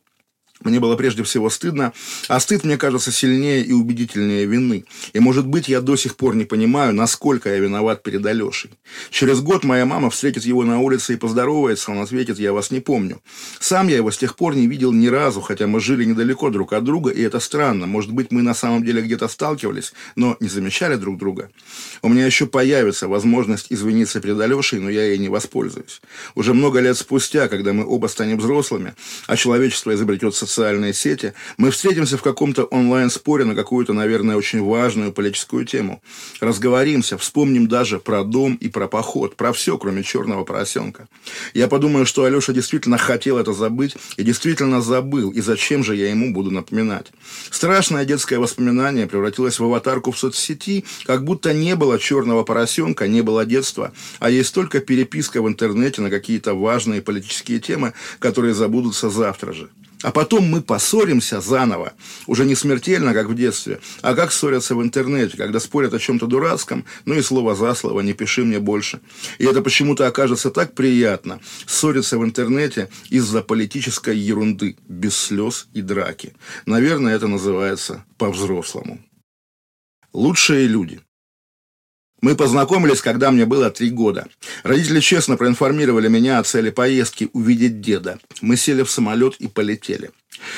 Мне 0.63 0.79
было 0.79 0.95
прежде 0.97 1.23
всего 1.23 1.49
стыдно, 1.49 1.93
а 2.29 2.39
стыд, 2.39 2.65
мне 2.65 2.77
кажется, 2.77 3.11
сильнее 3.11 3.65
и 3.65 3.73
убедительнее 3.73 4.45
вины. 4.45 4.85
И, 5.15 5.21
может 5.21 5.47
быть, 5.47 5.69
я 5.69 5.81
до 5.81 5.97
сих 5.97 6.17
пор 6.17 6.35
не 6.35 6.45
понимаю, 6.45 6.95
насколько 6.95 7.49
я 7.49 7.59
виноват 7.59 8.03
перед 8.03 8.25
Алешей. 8.27 8.71
Через 9.11 9.41
год 9.41 9.65
моя 9.65 9.87
мама 9.87 10.11
встретит 10.11 10.45
его 10.45 10.65
на 10.65 10.81
улице 10.81 11.15
и 11.15 11.17
поздоровается, 11.17 11.93
он 11.93 12.01
ответит, 12.01 12.39
я 12.39 12.53
вас 12.53 12.71
не 12.71 12.81
помню. 12.81 13.23
Сам 13.59 13.89
я 13.89 13.97
его 13.97 14.11
с 14.11 14.19
тех 14.19 14.37
пор 14.37 14.55
не 14.55 14.67
видел 14.67 14.93
ни 14.93 15.07
разу, 15.07 15.41
хотя 15.41 15.67
мы 15.67 15.81
жили 15.81 16.05
недалеко 16.05 16.51
друг 16.51 16.75
от 16.75 16.85
друга, 16.85 17.11
и 17.11 17.23
это 17.23 17.41
странно. 17.41 17.87
Может 17.87 18.13
быть, 18.13 18.31
мы 18.31 18.43
на 18.43 18.55
самом 18.55 18.85
деле 18.85 19.01
где-то 19.01 19.29
сталкивались, 19.29 19.95
но 20.15 20.37
не 20.41 20.49
замечали 20.49 20.97
друг 20.97 21.17
друга. 21.17 21.51
У 22.03 22.09
меня 22.11 22.27
еще 22.27 22.47
появится 22.47 23.09
возможность 23.09 23.69
извиниться 23.71 24.21
перед 24.21 24.39
Алешей, 24.39 24.79
но 24.79 24.91
я 24.91 25.07
ей 25.07 25.19
не 25.19 25.31
воспользуюсь. 25.31 26.03
Уже 26.35 26.53
много 26.53 26.81
лет 26.81 26.99
спустя, 26.99 27.49
когда 27.49 27.73
мы 27.73 27.87
оба 27.87 28.09
станем 28.09 28.39
взрослыми, 28.39 28.95
а 29.27 29.37
человечество 29.37 29.95
изобретется 29.95 30.50
социальные 30.51 30.93
сети, 30.93 31.33
мы 31.57 31.71
встретимся 31.71 32.19
в 32.19 32.23
каком-то 32.23 32.65
онлайн-споре 32.65 33.45
на 33.45 33.55
какую-то, 33.55 33.93
наверное, 33.93 34.37
очень 34.37 34.63
важную 34.63 35.13
политическую 35.13 35.65
тему. 35.65 36.03
Разговоримся, 36.41 37.17
вспомним 37.17 37.69
даже 37.69 37.99
про 37.99 38.25
дом 38.25 38.57
и 38.57 38.69
про 38.69 38.89
поход, 38.89 39.37
про 39.37 39.53
все, 39.53 39.79
кроме 39.79 40.03
черного 40.03 40.45
поросенка. 40.45 41.09
Я 41.55 41.69
подумаю, 41.69 42.07
что 42.07 42.25
Алеша 42.25 42.53
действительно 42.53 42.99
хотел 42.99 43.39
это 43.39 43.53
забыть 43.53 43.97
и 44.17 44.23
действительно 44.23 44.83
забыл, 44.83 45.31
и 45.31 45.41
зачем 45.41 45.85
же 45.85 45.97
я 45.97 46.11
ему 46.11 46.33
буду 46.33 46.51
напоминать. 46.51 47.07
Страшное 47.51 48.05
детское 48.05 48.39
воспоминание 48.39 49.07
превратилось 49.07 49.59
в 49.59 49.65
аватарку 49.65 50.11
в 50.11 50.19
соцсети, 50.19 50.85
как 51.05 51.25
будто 51.25 51.55
не 51.55 51.77
было 51.77 51.99
черного 51.99 52.43
поросенка, 52.43 53.07
не 53.09 53.23
было 53.23 53.45
детства, 53.47 53.93
а 54.19 54.31
есть 54.31 54.55
только 54.55 54.81
переписка 54.81 55.41
в 55.43 55.49
интернете 55.49 56.03
на 56.03 56.11
какие-то 56.11 56.55
важные 56.55 57.03
политические 57.03 57.61
темы, 57.61 57.93
которые 58.19 58.55
забудутся 58.55 59.11
завтра 59.11 59.53
же. 59.53 59.71
А 60.03 60.13
потом 60.13 60.45
мы 60.45 60.63
поссоримся 60.63 61.41
заново, 61.41 61.93
уже 62.27 62.45
не 62.45 62.55
смертельно, 62.55 63.13
как 63.13 63.29
в 63.29 63.35
детстве, 63.35 63.81
а 64.01 64.15
как 64.15 64.33
ссорятся 64.33 64.75
в 64.75 64.83
интернете, 64.83 65.37
когда 65.37 65.61
спорят 65.61 65.93
о 65.93 65.99
чем-то 65.99 66.27
дурацком, 66.27 66.85
ну 67.05 67.15
и 67.15 67.23
слово 67.23 67.55
за 67.55 67.75
слово, 67.75 68.01
не 68.01 68.15
пиши 68.15 68.45
мне 68.45 68.59
больше. 68.61 69.01
И 69.39 69.45
это 69.45 69.61
почему-то 69.61 70.07
окажется 70.07 70.51
так 70.51 70.75
приятно, 70.75 71.41
ссориться 71.67 72.19
в 72.19 72.25
интернете 72.25 72.89
из-за 73.11 73.43
политической 73.43 74.17
ерунды, 74.17 74.77
без 74.89 75.17
слез 75.17 75.69
и 75.75 75.83
драки. 75.83 76.33
Наверное, 76.65 77.15
это 77.15 77.27
называется 77.27 78.05
по-взрослому. 78.17 79.01
Лучшие 80.13 80.67
люди– 80.67 81.01
мы 82.21 82.35
познакомились, 82.35 83.01
когда 83.01 83.31
мне 83.31 83.47
было 83.47 83.71
три 83.71 83.91
года. 83.91 84.27
Родители 84.63 85.01
честно 85.01 85.37
проинформировали 85.37 86.09
меня 86.09 86.39
о 86.39 86.43
цели 86.43 86.71
поездки 86.71 87.31
увидеть 87.33 87.81
деда. 87.81 88.19
Мы 88.43 88.57
сели 88.57 88.83
в 88.83 88.91
самолет 88.91 89.37
и 89.39 89.49
полетели. 89.49 90.11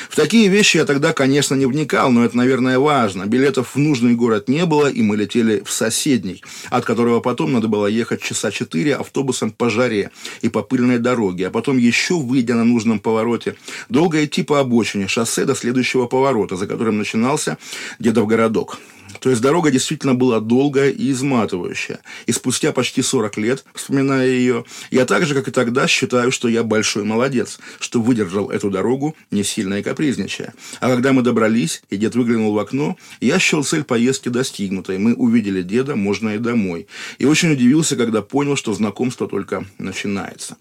В 0.09 0.17
такие 0.17 0.49
вещи 0.49 0.77
я 0.77 0.85
тогда, 0.85 1.13
конечно, 1.13 1.55
не 1.55 1.67
вникал, 1.67 2.11
но 2.13 2.25
это, 2.25 2.37
наверное, 2.37 2.79
важно. 2.79 3.27
Билетов 3.27 3.75
в 3.75 3.79
нужный 3.79 4.15
город 4.15 4.49
не 4.49 4.65
было, 4.65 4.87
и 4.87 5.03
мы 5.03 5.17
летели 5.17 5.63
в 5.65 5.73
соседний, 5.73 6.43
от 6.71 6.85
которого 6.85 7.21
потом 7.21 7.53
надо 7.53 7.69
было 7.69 7.87
ехать 7.87 8.23
часа 8.23 8.51
четыре 8.51 8.95
автобусом 8.95 9.51
по 9.51 9.71
жаре 9.71 10.11
и 10.41 10.49
по 10.49 10.63
пыльной 10.63 10.99
дороге, 10.99 11.49
а 11.49 11.51
потом 11.51 11.79
еще, 11.79 12.15
выйдя 12.15 12.55
на 12.55 12.65
нужном 12.65 13.01
повороте, 13.01 13.57
долго 13.89 14.25
идти 14.25 14.43
по 14.43 14.61
обочине 14.61 15.09
шоссе 15.09 15.45
до 15.45 15.55
следующего 15.55 16.07
поворота, 16.07 16.57
за 16.57 16.67
которым 16.67 16.99
начинался 16.99 17.59
Дедов 17.99 18.27
городок. 18.27 18.79
То 19.21 19.31
есть 19.31 19.43
дорога 19.43 19.71
действительно 19.71 20.15
была 20.15 20.41
долгая 20.41 20.91
и 20.91 21.11
изматывающая. 21.11 22.01
И 22.27 22.33
спустя 22.33 22.73
почти 22.73 23.03
40 23.03 23.37
лет, 23.39 23.65
вспоминая 23.75 24.27
ее, 24.27 24.65
я 24.91 25.07
так 25.07 25.27
же, 25.27 25.35
как 25.35 25.49
и 25.49 25.51
тогда, 25.51 25.87
считаю, 25.87 26.33
что 26.33 26.49
я 26.49 26.63
большой 26.63 27.05
молодец, 27.05 27.59
что 27.81 28.01
выдержал 28.01 28.51
эту 28.51 28.71
дорогу, 28.71 29.17
не 29.31 29.45
сильно 29.45 29.75
и 29.75 29.83
капризничая. 29.83 30.55
А 30.81 30.89
когда 30.89 31.13
мы 31.13 31.23
добрались, 31.23 31.83
и 31.91 31.97
дед 31.97 32.15
выглянул 32.15 32.53
в 32.53 32.59
окно, 32.59 32.97
я 33.21 33.39
счел 33.39 33.65
цель 33.65 33.85
поездки 33.85 34.29
достигнутой. 34.29 34.99
Мы 34.99 35.15
увидели 35.15 35.63
деда, 35.63 35.97
можно 35.97 36.31
и 36.31 36.39
домой. 36.39 36.87
И 37.19 37.25
очень 37.25 37.53
удивился, 37.53 37.97
когда 37.97 38.23
понял, 38.23 38.57
что 38.57 38.73
знакомство 38.75 39.29
только 39.29 39.65
начинается. 39.79 40.57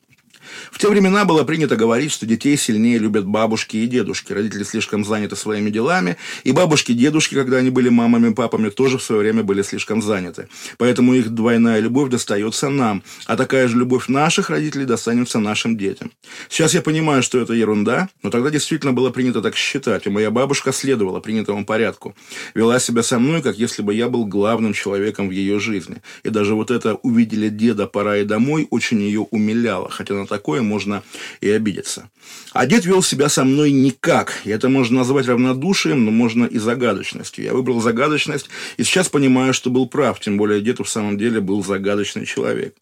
В 0.72 0.80
те 0.80 0.88
времена 0.90 1.26
было 1.26 1.44
принято 1.44 1.76
говорить, 1.76 2.12
что 2.12 2.26
детей 2.26 2.58
сильнее 2.58 2.98
любят 2.98 3.26
бабушки 3.26 3.78
и 3.78 3.88
дедушки. 3.88 4.34
Родители 4.34 4.64
слишком 4.64 5.06
заняты 5.06 5.36
своими 5.36 5.70
делами, 5.70 6.18
и 6.44 6.52
бабушки 6.52 6.92
и 6.92 6.96
дедушки, 6.96 7.36
когда 7.36 7.58
они 7.58 7.70
были 7.70 7.90
мамами 7.90 8.32
и 8.32 8.34
папами, 8.34 8.70
тоже 8.70 8.98
в 8.98 9.04
свое 9.04 9.22
время 9.22 9.44
были 9.44 9.62
слишком 9.62 10.02
заняты. 10.02 10.48
Поэтому 10.78 11.14
их 11.14 11.30
двойная 11.30 11.80
любовь 11.80 12.10
достается 12.10 12.70
нам, 12.70 13.04
а 13.26 13.38
такая 13.38 13.68
же 13.68 13.78
любовь 13.78 14.08
наших 14.08 14.50
родителей 14.50 14.86
достанется 14.86 15.40
нашим 15.40 15.78
детям. 15.78 16.12
Сейчас 16.50 16.74
я 16.74 16.82
понимаю, 16.82 17.24
что 17.24 17.40
это 17.40 17.54
ерунда, 17.54 18.10
но 18.24 18.30
тогда 18.30 18.50
действительно 18.50 18.94
было 18.94 19.10
принято 19.10 19.42
так 19.42 19.56
считать, 19.56 20.08
и 20.08 20.10
моя 20.10 20.32
бабушка 20.32 20.72
следовала 20.72 21.20
принятому 21.20 21.66
порядку. 21.66 22.16
Вела 22.54 22.80
себя 22.80 23.04
со 23.04 23.20
мной, 23.20 23.42
как 23.42 23.58
если 23.58 23.82
бы 23.82 23.94
я 23.94 24.10
был 24.10 24.26
главным 24.26 24.74
человеком 24.74 25.30
в 25.30 25.32
ее 25.32 25.60
жизни. 25.60 26.02
И 26.24 26.30
даже 26.30 26.56
вот 26.56 26.72
это 26.72 26.96
«увидели 26.96 27.50
деда, 27.50 27.88
пора 27.88 28.18
и 28.18 28.26
домой» 28.26 28.68
очень 28.70 29.02
ее 29.02 29.22
умиляло, 29.22 29.90
хотя 29.90 30.14
на 30.14 30.28
такое 30.28 30.41
такое 30.42 30.64
можно 30.64 31.04
и 31.40 31.52
обидеться. 31.52 32.10
А 32.52 32.66
дед 32.66 32.86
вел 32.86 33.04
себя 33.04 33.30
со 33.30 33.44
мной 33.44 33.72
никак. 33.72 34.42
И 34.44 34.50
это 34.50 34.70
можно 34.70 34.98
назвать 34.98 35.28
равнодушием, 35.28 36.04
но 36.04 36.12
можно 36.12 36.46
и 36.46 36.58
загадочностью. 36.58 37.46
Я 37.46 37.54
выбрал 37.54 37.80
загадочность, 37.80 38.50
и 38.78 38.84
сейчас 38.84 39.08
понимаю, 39.08 39.54
что 39.54 39.70
был 39.70 39.88
прав. 39.88 40.20
Тем 40.20 40.38
более 40.38 40.62
дед 40.62 40.80
в 40.80 40.90
самом 40.90 41.18
деле 41.18 41.42
был 41.42 41.64
загадочный 41.64 42.26
человек. 42.26 42.76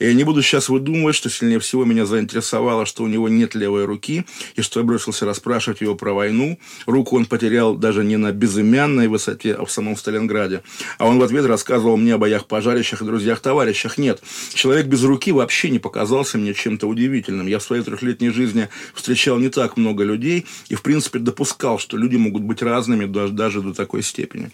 И 0.00 0.06
я 0.06 0.14
не 0.14 0.24
буду 0.24 0.42
сейчас 0.42 0.68
выдумывать, 0.68 1.14
что 1.14 1.30
сильнее 1.30 1.60
всего 1.60 1.84
меня 1.84 2.04
заинтересовало, 2.04 2.84
что 2.84 3.04
у 3.04 3.06
него 3.06 3.28
нет 3.28 3.54
левой 3.54 3.84
руки, 3.84 4.24
и 4.56 4.62
что 4.62 4.80
я 4.80 4.86
бросился 4.86 5.24
расспрашивать 5.24 5.82
его 5.82 5.94
про 5.94 6.12
войну. 6.12 6.58
Руку 6.86 7.16
он 7.16 7.26
потерял 7.26 7.76
даже 7.76 8.04
не 8.04 8.16
на 8.16 8.32
безымянной 8.32 9.08
высоте, 9.08 9.54
а 9.54 9.64
в 9.64 9.70
самом 9.70 9.96
Сталинграде. 9.96 10.62
А 10.98 11.06
он 11.06 11.18
в 11.18 11.22
ответ 11.22 11.46
рассказывал 11.46 11.96
мне 11.96 12.14
о 12.14 12.18
боях 12.18 12.46
пожарищах 12.46 13.02
и 13.02 13.04
друзьях-товарищах. 13.04 13.98
Нет, 13.98 14.22
человек 14.54 14.86
без 14.86 15.04
руки 15.04 15.30
вообще 15.30 15.70
не 15.70 15.78
показался 15.78 16.38
мне 16.38 16.54
чем-то 16.54 16.86
удивительным. 16.88 17.01
Я 17.48 17.58
в 17.58 17.62
своей 17.62 17.82
трехлетней 17.82 18.30
жизни 18.30 18.68
встречал 18.94 19.38
не 19.38 19.48
так 19.48 19.76
много 19.76 20.04
людей 20.04 20.46
и, 20.68 20.74
в 20.74 20.82
принципе, 20.82 21.18
допускал, 21.18 21.78
что 21.78 21.96
люди 21.96 22.16
могут 22.16 22.42
быть 22.42 22.62
разными 22.62 23.06
даже, 23.06 23.32
даже 23.32 23.60
до 23.60 23.72
такой 23.72 24.02
степени. 24.02 24.50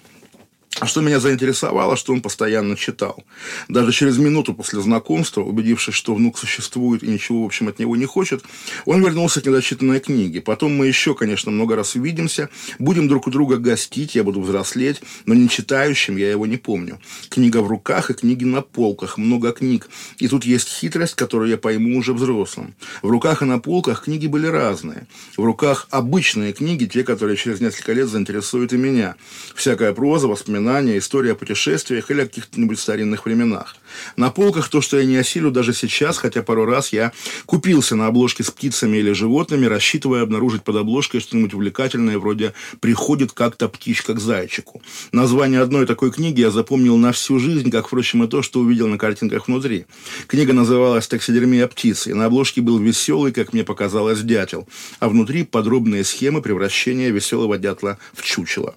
А 0.80 0.86
что 0.86 1.00
меня 1.00 1.18
заинтересовало, 1.18 1.96
что 1.96 2.12
он 2.12 2.20
постоянно 2.20 2.76
читал. 2.76 3.24
Даже 3.68 3.90
через 3.90 4.18
минуту 4.18 4.54
после 4.54 4.80
знакомства, 4.80 5.40
убедившись, 5.40 5.94
что 5.94 6.14
внук 6.14 6.38
существует 6.38 7.02
и 7.02 7.08
ничего, 7.08 7.42
в 7.42 7.46
общем, 7.46 7.66
от 7.66 7.80
него 7.80 7.96
не 7.96 8.06
хочет, 8.06 8.44
он 8.84 9.02
вернулся 9.02 9.40
к 9.40 9.46
недочитанной 9.46 9.98
книге. 9.98 10.40
Потом 10.40 10.76
мы 10.76 10.86
еще, 10.86 11.16
конечно, 11.16 11.50
много 11.50 11.74
раз 11.74 11.96
увидимся, 11.96 12.48
будем 12.78 13.08
друг 13.08 13.26
у 13.26 13.30
друга 13.30 13.56
гостить, 13.56 14.14
я 14.14 14.22
буду 14.22 14.40
взрослеть, 14.40 15.00
но 15.26 15.34
не 15.34 15.48
читающим 15.48 16.16
я 16.16 16.30
его 16.30 16.46
не 16.46 16.58
помню. 16.58 17.00
Книга 17.28 17.60
в 17.60 17.66
руках 17.66 18.10
и 18.10 18.14
книги 18.14 18.44
на 18.44 18.62
полках, 18.62 19.18
много 19.18 19.50
книг. 19.50 19.88
И 20.18 20.28
тут 20.28 20.44
есть 20.44 20.68
хитрость, 20.68 21.16
которую 21.16 21.50
я 21.50 21.58
пойму 21.58 21.98
уже 21.98 22.12
взрослым. 22.12 22.74
В 23.02 23.08
руках 23.08 23.42
и 23.42 23.46
на 23.46 23.58
полках 23.58 24.04
книги 24.04 24.28
были 24.28 24.46
разные. 24.46 25.08
В 25.36 25.42
руках 25.42 25.88
обычные 25.90 26.52
книги, 26.52 26.86
те, 26.86 27.02
которые 27.02 27.36
через 27.36 27.60
несколько 27.60 27.92
лет 27.94 28.08
заинтересуют 28.08 28.72
и 28.72 28.76
меня. 28.76 29.16
Всякая 29.56 29.92
проза, 29.92 30.28
воспоминания, 30.28 30.67
воспоминания, 30.68 30.98
история 30.98 31.32
о 31.32 31.34
путешествиях 31.34 32.10
или 32.10 32.22
о 32.22 32.26
каких-нибудь 32.26 32.78
старинных 32.78 33.24
временах. 33.24 33.76
На 34.16 34.30
полках 34.30 34.68
то, 34.68 34.80
что 34.80 34.98
я 34.98 35.04
не 35.04 35.16
осилю 35.16 35.50
даже 35.50 35.72
сейчас, 35.72 36.18
хотя 36.18 36.42
пару 36.42 36.66
раз 36.66 36.92
я 36.92 37.12
купился 37.46 37.96
на 37.96 38.06
обложке 38.06 38.44
с 38.44 38.50
птицами 38.50 38.98
или 38.98 39.12
животными, 39.12 39.66
рассчитывая 39.66 40.22
обнаружить 40.22 40.62
под 40.62 40.76
обложкой 40.76 41.20
что-нибудь 41.20 41.54
увлекательное, 41.54 42.18
вроде 42.18 42.52
«Приходит 42.80 43.32
как-то 43.32 43.68
птичка 43.68 44.14
к 44.14 44.20
зайчику». 44.20 44.82
Название 45.12 45.60
одной 45.60 45.86
такой 45.86 46.10
книги 46.10 46.40
я 46.40 46.50
запомнил 46.50 46.96
на 46.96 47.12
всю 47.12 47.38
жизнь, 47.38 47.70
как, 47.70 47.86
впрочем, 47.86 48.24
и 48.24 48.28
то, 48.28 48.42
что 48.42 48.60
увидел 48.60 48.88
на 48.88 48.98
картинках 48.98 49.48
внутри. 49.48 49.86
Книга 50.26 50.52
называлась 50.52 51.08
«Таксидермия 51.08 51.66
птицы», 51.66 52.10
и 52.10 52.14
на 52.14 52.26
обложке 52.26 52.60
был 52.60 52.78
веселый, 52.78 53.32
как 53.32 53.52
мне 53.52 53.64
показалось, 53.64 54.20
дятел, 54.20 54.68
а 55.00 55.08
внутри 55.08 55.44
подробные 55.44 56.04
схемы 56.04 56.42
превращения 56.42 57.10
веселого 57.10 57.56
дятла 57.58 57.98
в 58.12 58.22
чучело. 58.22 58.74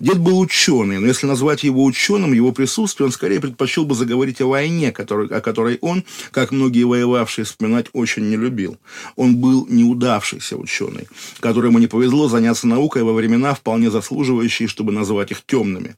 Дед 0.00 0.18
был 0.18 0.38
ученый, 0.38 0.98
но 0.98 1.06
если 1.06 1.26
назвать 1.26 1.64
его 1.64 1.84
ученым, 1.84 2.32
его 2.32 2.52
присутствие, 2.52 3.06
он 3.06 3.12
скорее 3.12 3.40
предпочел 3.40 3.84
бы 3.84 3.94
заговорить 3.94 4.40
о 4.40 4.46
войне, 4.46 4.92
который, 4.92 5.28
о 5.28 5.40
которой 5.40 5.78
он, 5.80 6.04
как 6.30 6.52
многие 6.52 6.84
воевавшие, 6.84 7.44
вспоминать 7.44 7.86
очень 7.92 8.28
не 8.28 8.36
любил. 8.36 8.78
Он 9.16 9.36
был 9.36 9.66
неудавшийся 9.68 10.56
ученый, 10.56 11.08
которому 11.40 11.78
не 11.78 11.86
повезло 11.86 12.28
заняться 12.28 12.66
наукой 12.66 13.02
во 13.02 13.12
времена, 13.12 13.54
вполне 13.54 13.90
заслуживающие, 13.90 14.68
чтобы 14.68 14.92
назвать 14.92 15.30
их 15.30 15.42
темными. 15.46 15.96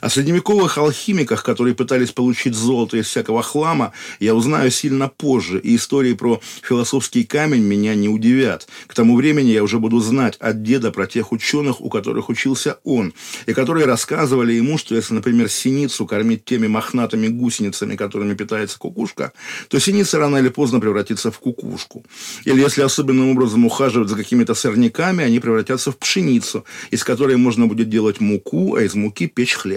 О 0.00 0.10
средневековых 0.10 0.78
алхимиках, 0.78 1.42
которые 1.42 1.74
пытались 1.74 2.10
получить 2.10 2.54
золото 2.54 2.96
из 2.96 3.06
всякого 3.06 3.42
хлама, 3.42 3.92
я 4.20 4.34
узнаю 4.34 4.70
сильно 4.70 5.08
позже, 5.08 5.58
и 5.60 5.76
истории 5.76 6.14
про 6.14 6.40
философский 6.62 7.24
камень 7.24 7.62
меня 7.62 7.94
не 7.94 8.08
удивят. 8.08 8.66
К 8.86 8.94
тому 8.94 9.16
времени 9.16 9.50
я 9.50 9.62
уже 9.62 9.78
буду 9.78 10.00
знать 10.00 10.36
от 10.40 10.62
деда 10.62 10.90
про 10.90 11.06
тех 11.06 11.32
ученых, 11.32 11.80
у 11.80 11.88
которых 11.88 12.28
учился 12.28 12.78
он, 12.84 13.14
и 13.46 13.52
которые 13.52 13.86
рассказывали 13.86 14.52
ему, 14.52 14.78
что 14.78 14.94
если, 14.94 15.14
например, 15.14 15.48
синицу 15.48 16.06
кормить 16.06 16.44
теми 16.44 16.66
мохнатыми 16.66 17.28
гусеницами, 17.28 17.96
которыми 17.96 18.34
питается 18.34 18.78
кукушка, 18.78 19.32
то 19.68 19.78
синица 19.78 20.18
рано 20.18 20.36
или 20.36 20.48
поздно 20.48 20.80
превратится 20.80 21.30
в 21.30 21.38
кукушку. 21.38 22.04
Или 22.44 22.60
если 22.60 22.82
особенным 22.82 23.30
образом 23.30 23.64
ухаживать 23.66 24.08
за 24.08 24.16
какими-то 24.16 24.54
сорняками, 24.54 25.24
они 25.24 25.40
превратятся 25.40 25.90
в 25.90 25.98
пшеницу, 25.98 26.64
из 26.90 27.04
которой 27.04 27.36
можно 27.36 27.66
будет 27.66 27.88
делать 27.88 28.20
муку, 28.20 28.76
а 28.76 28.82
из 28.82 28.94
муки 28.94 29.26
печь 29.26 29.54
хлеб. 29.54 29.73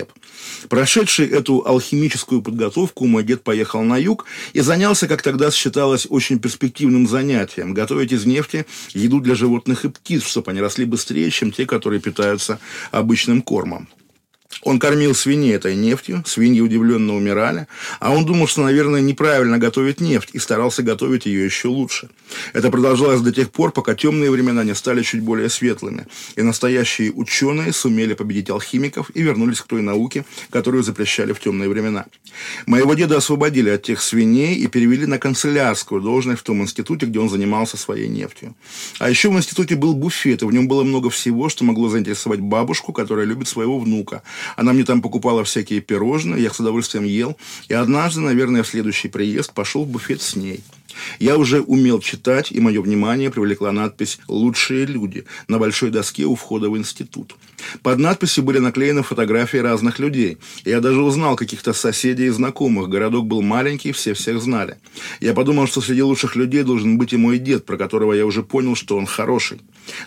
Прошедший 0.70 1.28
эту 1.28 1.64
алхимическую 1.66 2.42
подготовку, 2.42 3.06
мой 3.06 3.24
дед 3.24 3.44
поехал 3.44 3.82
на 3.84 3.98
юг 3.98 4.26
и 4.54 4.62
занялся, 4.62 5.08
как 5.08 5.22
тогда 5.22 5.52
считалось, 5.52 6.08
очень 6.10 6.40
перспективным 6.40 7.08
занятием– 7.08 7.74
готовить 7.76 8.12
из 8.12 8.26
нефти 8.26 8.66
еду 8.94 9.20
для 9.20 9.36
животных 9.36 9.86
и 9.86 9.90
птиц, 9.90 10.24
чтобы 10.24 10.52
они 10.52 10.62
росли 10.62 10.86
быстрее, 10.86 11.32
чем 11.32 11.52
те, 11.52 11.66
которые 11.66 12.02
питаются 12.02 12.60
обычным 12.92 13.42
кормом. 13.42 13.88
Он 14.68 14.80
кормил 14.80 15.16
свиней 15.16 15.56
этой 15.56 15.78
нефтью, 15.78 16.24
свиньи 16.26 16.60
удивленно 16.60 17.16
умирали, 17.16 17.68
а 18.02 18.12
он 18.12 18.26
думал, 18.26 18.48
что, 18.48 18.64
наверное, 18.64 19.00
неправильно 19.00 19.58
готовить 19.58 20.02
нефть 20.02 20.32
и 20.34 20.40
старался 20.40 20.84
готовить 20.84 21.26
ее 21.26 21.46
еще 21.46 21.70
лучше. 21.70 22.10
Это 22.52 22.70
продолжалось 22.70 23.22
до 23.22 23.32
тех 23.32 23.50
пор, 23.50 23.72
пока 23.72 23.96
темные 23.96 24.30
времена 24.30 24.66
не 24.66 24.76
стали 24.76 25.04
чуть 25.04 25.22
более 25.22 25.48
светлыми, 25.48 26.08
и 26.36 26.42
настоящие 26.42 27.14
ученые 27.14 27.72
сумели 27.72 28.14
победить 28.14 28.50
алхимиков 28.50 29.10
и 29.14 29.22
вернулись 29.22 29.62
к 29.62 29.68
той 29.68 29.82
науке, 29.82 30.26
которую 30.50 30.84
запрещали 30.84 31.32
в 31.32 31.40
темные 31.40 31.70
времена. 31.70 32.06
Моего 32.66 32.94
деда 32.94 33.16
освободили 33.16 33.70
от 33.70 33.84
тех 33.84 34.02
свиней 34.02 34.56
и 34.56 34.68
перевели 34.68 35.06
на 35.06 35.18
канцелярскую 35.18 36.02
должность 36.02 36.42
в 36.42 36.44
том 36.44 36.62
институте, 36.62 37.06
где 37.06 37.20
он 37.20 37.30
занимался 37.30 37.78
своей 37.78 38.10
нефтью. 38.10 38.54
А 39.00 39.10
еще 39.10 39.30
в 39.30 39.38
институте 39.38 39.78
был 39.78 39.94
буфет, 39.94 40.42
и 40.42 40.46
в 40.46 40.52
нем 40.52 40.68
было 40.68 40.84
много 40.84 41.10
всего, 41.10 41.48
что 41.48 41.64
могло 41.64 41.88
заинтересовать 41.88 42.42
бабушку, 42.42 42.92
которая 42.92 43.26
любит 43.26 43.48
своего 43.48 43.80
внука. 43.80 44.24
Она 44.58 44.74
мне 44.74 44.84
там 44.84 45.04
покупала 45.04 45.44
всякие 45.44 45.82
пирожные, 45.82 46.42
я 46.42 46.52
с 46.52 46.60
удовольствием 46.60 47.06
ел. 47.06 47.38
И 47.70 47.76
однажды, 47.76 48.22
наверное, 48.22 48.64
в 48.64 48.68
следующий 48.68 49.08
приезд 49.08 49.54
пошел 49.54 49.86
в 49.86 49.88
буфет 49.88 50.20
с 50.22 50.36
ней. 50.36 50.64
Я 51.20 51.38
уже 51.38 51.62
умел 51.62 52.00
читать, 52.00 52.52
и 52.52 52.60
мое 52.60 52.82
внимание 52.82 53.30
привлекла 53.30 53.72
надпись 53.72 54.18
«Лучшие 54.28 54.88
люди» 54.88 55.26
на 55.48 55.60
большой 55.60 55.92
доске 55.92 56.26
у 56.26 56.34
входа 56.34 56.72
в 56.72 56.78
институт. 56.78 57.36
Под 57.84 58.00
надписью 58.00 58.44
были 58.44 58.58
наклеены 58.58 59.04
фотографии 59.04 59.58
разных 59.58 60.00
людей. 60.00 60.40
Я 60.66 60.82
даже 60.82 61.02
узнал 61.02 61.36
каких-то 61.36 61.74
соседей 61.74 62.26
и 62.26 62.30
знакомых. 62.30 62.90
Городок 62.90 63.28
был 63.28 63.44
маленький, 63.44 63.92
все 63.92 64.16
всех 64.16 64.42
знали. 64.42 64.78
Я 65.20 65.36
подумал, 65.36 65.68
что 65.68 65.82
среди 65.82 66.02
лучших 66.02 66.36
людей 66.36 66.64
должен 66.64 66.98
быть 66.98 67.14
и 67.14 67.18
мой 67.18 67.38
дед, 67.38 67.66
про 67.66 67.78
которого 67.78 68.14
я 68.14 68.26
уже 68.26 68.42
понял, 68.42 68.76
что 68.76 68.98
он 68.98 69.06
хороший. 69.06 69.60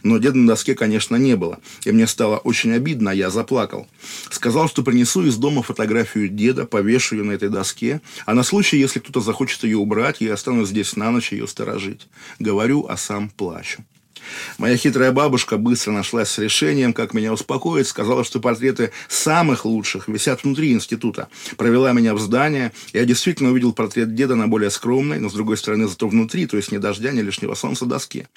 Но 0.03 0.19
деда 0.19 0.37
на 0.39 0.47
доске, 0.47 0.75
конечно, 0.75 1.17
не 1.17 1.37
было. 1.37 1.59
И 1.85 1.93
мне 1.93 2.07
стало 2.07 2.39
очень 2.39 2.73
обидно, 2.73 3.11
а 3.11 3.15
я 3.15 3.31
заплакал. 3.31 3.87
Сказал, 4.31 4.69
что 4.69 4.83
принесу 4.83 5.25
из 5.25 5.37
дома 5.37 5.63
фотографию 5.63 6.29
деда, 6.29 6.67
повешу 6.67 7.17
ее 7.17 7.25
на 7.25 7.33
этой 7.33 7.49
доске, 7.49 8.01
а 8.27 8.35
на 8.35 8.43
случай, 8.43 8.79
если 8.79 9.01
кто-то 9.01 9.21
захочет 9.21 9.65
ее 9.65 9.77
убрать, 9.77 10.17
я 10.21 10.35
останусь 10.35 10.69
здесь 10.69 10.97
на 10.97 11.11
ночь 11.11 11.33
ее 11.33 11.47
сторожить. 11.47 12.09
Говорю, 12.39 12.87
а 12.89 12.97
сам 12.97 13.29
плачу. 13.31 13.85
Моя 14.59 14.77
хитрая 14.77 15.13
бабушка 15.13 15.57
быстро 15.57 15.93
нашлась 15.93 16.31
с 16.31 16.39
решением, 16.39 16.93
как 16.93 17.15
меня 17.15 17.33
успокоить, 17.33 17.87
сказала, 17.87 18.25
что 18.25 18.41
портреты 18.41 18.93
самых 19.09 19.65
лучших 19.65 20.09
висят 20.09 20.45
внутри 20.45 20.73
института. 20.73 21.29
Провела 21.57 21.93
меня 21.93 22.15
в 22.15 22.21
здание. 22.21 22.73
Я 22.93 23.05
действительно 23.05 23.51
увидел 23.51 23.73
портрет 23.73 24.15
деда 24.15 24.35
на 24.35 24.49
более 24.49 24.71
скромной, 24.71 25.19
но, 25.19 25.29
с 25.29 25.33
другой 25.33 25.57
стороны, 25.57 25.89
зато 25.89 26.09
внутри, 26.09 26.47
то 26.47 26.57
есть 26.57 26.73
ни 26.73 26.79
дождя, 26.79 27.13
ни 27.13 27.21
лишнего 27.21 27.55
солнца 27.55 27.87
доске. 27.87 28.29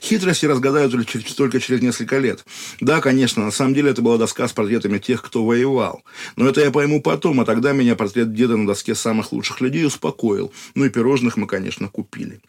Хитрости 0.00 0.46
разгадают 0.46 0.92
только 1.36 1.60
через 1.60 1.82
несколько 1.82 2.18
лет. 2.18 2.44
Да, 2.80 3.00
конечно, 3.00 3.44
на 3.44 3.50
самом 3.50 3.74
деле 3.74 3.90
это 3.90 4.02
была 4.02 4.18
доска 4.18 4.46
с 4.48 4.52
портретами 4.52 4.98
тех, 4.98 5.22
кто 5.22 5.44
воевал. 5.44 6.02
Но 6.36 6.48
это 6.48 6.60
я 6.60 6.70
пойму 6.70 7.02
потом, 7.02 7.40
а 7.40 7.44
тогда 7.44 7.72
меня 7.72 7.96
портрет 7.96 8.34
деда 8.34 8.56
на 8.56 8.66
доске 8.66 8.94
самых 8.94 9.32
лучших 9.32 9.60
людей 9.60 9.86
успокоил. 9.86 10.52
Ну 10.74 10.84
и 10.84 10.90
пирожных 10.90 11.36
мы, 11.36 11.46
конечно, 11.46 11.88
купили. 11.88 12.40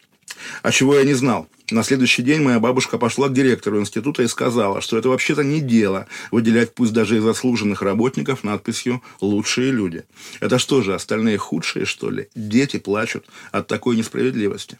А 0.62 0.70
чего 0.70 0.96
я 0.96 1.04
не 1.04 1.14
знал? 1.14 1.48
На 1.70 1.82
следующий 1.82 2.22
день 2.22 2.42
моя 2.42 2.60
бабушка 2.60 2.98
пошла 2.98 3.28
к 3.28 3.32
директору 3.32 3.80
института 3.80 4.22
и 4.22 4.28
сказала, 4.28 4.82
что 4.82 4.98
это 4.98 5.08
вообще-то 5.08 5.42
не 5.42 5.60
дело 5.60 6.06
выделять 6.30 6.74
пусть 6.74 6.92
даже 6.92 7.16
и 7.16 7.20
заслуженных 7.20 7.80
работников 7.80 8.44
надписью 8.44 9.02
«лучшие 9.20 9.72
люди». 9.72 10.04
Это 10.40 10.58
что 10.58 10.82
же, 10.82 10.94
остальные 10.94 11.38
худшие, 11.38 11.86
что 11.86 12.10
ли? 12.10 12.28
Дети 12.34 12.78
плачут 12.78 13.24
от 13.50 13.66
такой 13.66 13.96
несправедливости. 13.96 14.78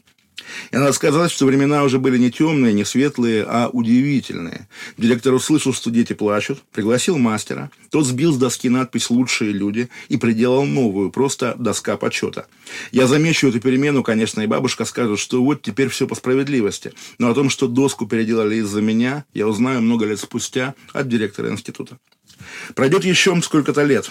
И 0.70 0.76
надо 0.76 0.92
сказать, 0.92 1.30
что 1.30 1.46
времена 1.46 1.84
уже 1.84 1.98
были 1.98 2.18
не 2.18 2.30
темные, 2.30 2.72
не 2.72 2.84
светлые, 2.84 3.44
а 3.46 3.68
удивительные. 3.72 4.68
Директор 4.98 5.32
услышал, 5.32 5.72
что 5.72 5.90
дети 5.90 6.12
плачут, 6.12 6.62
пригласил 6.72 7.18
мастера. 7.18 7.70
Тот 7.90 8.06
сбил 8.06 8.32
с 8.32 8.36
доски 8.36 8.68
надпись 8.68 9.10
«Лучшие 9.10 9.52
люди» 9.52 9.88
и 10.08 10.16
приделал 10.16 10.64
новую, 10.64 11.10
просто 11.10 11.54
доска 11.58 11.96
почета. 11.96 12.46
Я 12.92 13.06
замечу 13.06 13.48
эту 13.48 13.60
перемену, 13.60 14.02
конечно, 14.02 14.40
и 14.40 14.46
бабушка 14.46 14.84
скажет, 14.84 15.18
что 15.18 15.42
вот 15.42 15.62
теперь 15.62 15.88
все 15.88 16.06
по 16.06 16.14
справедливости. 16.14 16.92
Но 17.18 17.30
о 17.30 17.34
том, 17.34 17.50
что 17.50 17.68
доску 17.68 18.06
переделали 18.06 18.56
из-за 18.56 18.82
меня, 18.82 19.24
я 19.34 19.46
узнаю 19.46 19.80
много 19.80 20.06
лет 20.06 20.18
спустя 20.18 20.74
от 20.92 21.08
директора 21.08 21.50
института. 21.50 21.98
Пройдет 22.74 23.04
еще 23.04 23.40
сколько-то 23.42 23.84
лет. 23.84 24.10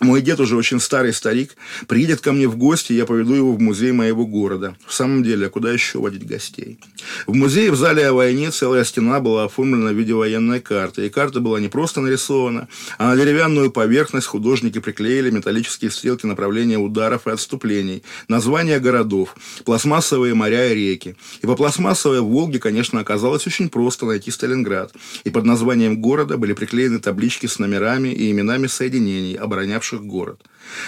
Мой 0.00 0.22
дед 0.22 0.40
уже 0.40 0.56
очень 0.56 0.80
старый 0.80 1.12
старик, 1.12 1.56
приедет 1.86 2.20
ко 2.20 2.32
мне 2.32 2.48
в 2.48 2.56
гости, 2.56 2.92
я 2.92 3.06
поведу 3.06 3.34
его 3.34 3.52
в 3.52 3.60
музей 3.60 3.92
моего 3.92 4.26
города. 4.26 4.76
В 4.86 4.92
самом 4.92 5.22
деле, 5.22 5.46
а 5.46 5.50
куда 5.50 5.72
еще 5.72 6.00
водить 6.00 6.26
гостей? 6.26 6.80
В 7.28 7.34
музее 7.34 7.70
в 7.70 7.76
зале 7.76 8.08
о 8.08 8.12
войне 8.12 8.50
целая 8.50 8.82
стена 8.84 9.20
была 9.20 9.44
оформлена 9.44 9.92
в 9.92 9.94
виде 9.94 10.12
военной 10.12 10.60
карты. 10.60 11.06
И 11.06 11.10
карта 11.10 11.38
была 11.38 11.60
не 11.60 11.68
просто 11.68 12.00
нарисована, 12.00 12.66
а 12.98 13.14
на 13.14 13.16
деревянную 13.16 13.70
поверхность 13.70 14.26
художники 14.26 14.80
приклеили 14.80 15.30
металлические 15.30 15.92
стрелки 15.92 16.26
направления 16.26 16.76
ударов 16.76 17.28
и 17.28 17.30
отступлений, 17.30 18.02
названия 18.26 18.80
городов, 18.80 19.36
пластмассовые 19.64 20.34
моря 20.34 20.72
и 20.72 20.74
реки. 20.74 21.14
И 21.40 21.46
по 21.46 21.54
пластмассовой 21.54 22.20
Волге, 22.20 22.58
конечно, 22.58 22.98
оказалось 22.98 23.46
очень 23.46 23.68
просто 23.68 24.06
найти 24.06 24.32
Сталинград. 24.32 24.92
И 25.22 25.30
под 25.30 25.44
названием 25.44 26.00
города 26.00 26.36
были 26.36 26.52
приклеены 26.52 26.98
таблички 26.98 27.46
с 27.46 27.60
номерами 27.60 28.08
и 28.08 28.32
именами 28.32 28.66
соединений, 28.66 29.34
оборонявших 29.34 29.73
оборонявших 29.74 30.04
город. 30.04 30.40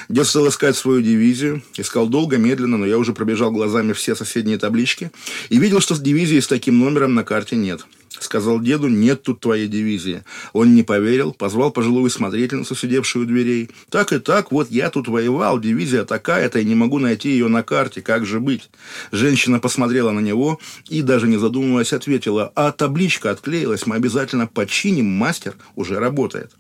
Дед 0.09 0.27
стал 0.27 0.49
искать 0.49 0.77
свою 0.77 1.03
дивизию, 1.03 1.62
искал 1.77 2.09
долго, 2.09 2.38
медленно, 2.38 2.79
но 2.79 2.87
я 2.87 2.99
уже 2.99 3.12
пробежал 3.12 3.51
глазами 3.51 3.92
все 3.92 4.14
соседние 4.14 4.59
таблички 4.59 5.11
и 5.51 5.59
видел, 5.59 5.81
что 5.81 5.94
с 5.94 6.01
дивизией 6.01 6.40
с 6.40 6.46
таким 6.46 6.79
номером 6.79 7.14
на 7.14 7.25
карте 7.25 7.57
нет. 7.57 7.87
Сказал 8.18 8.61
деду, 8.61 8.88
нет 8.88 9.22
тут 9.22 9.40
твоей 9.40 9.68
дивизии. 9.68 10.22
Он 10.55 10.75
не 10.75 10.83
поверил, 10.83 11.35
позвал 11.35 11.70
пожилую 11.70 12.09
смотрительницу, 12.09 12.75
сидевшую 12.75 13.25
у 13.25 13.29
дверей. 13.29 13.68
Так 13.90 14.12
и 14.12 14.18
так, 14.18 14.53
вот 14.53 14.70
я 14.70 14.88
тут 14.88 15.09
воевал, 15.09 15.61
дивизия 15.61 16.05
такая-то, 16.05 16.59
и 16.59 16.64
не 16.64 16.75
могу 16.75 16.99
найти 16.99 17.29
ее 17.29 17.49
на 17.49 17.62
карте, 17.62 18.01
как 18.01 18.25
же 18.25 18.40
быть? 18.40 18.70
Женщина 19.12 19.61
посмотрела 19.61 20.12
на 20.12 20.20
него 20.20 20.59
и, 20.88 21.03
даже 21.03 21.29
не 21.29 21.37
задумываясь, 21.37 21.92
ответила, 21.92 22.51
а 22.55 22.72
табличка 22.72 23.31
отклеилась, 23.31 23.87
мы 23.87 23.96
обязательно 23.96 24.46
починим, 24.46 25.07
мастер 25.07 25.55
уже 25.75 25.99
работает. 25.99 26.53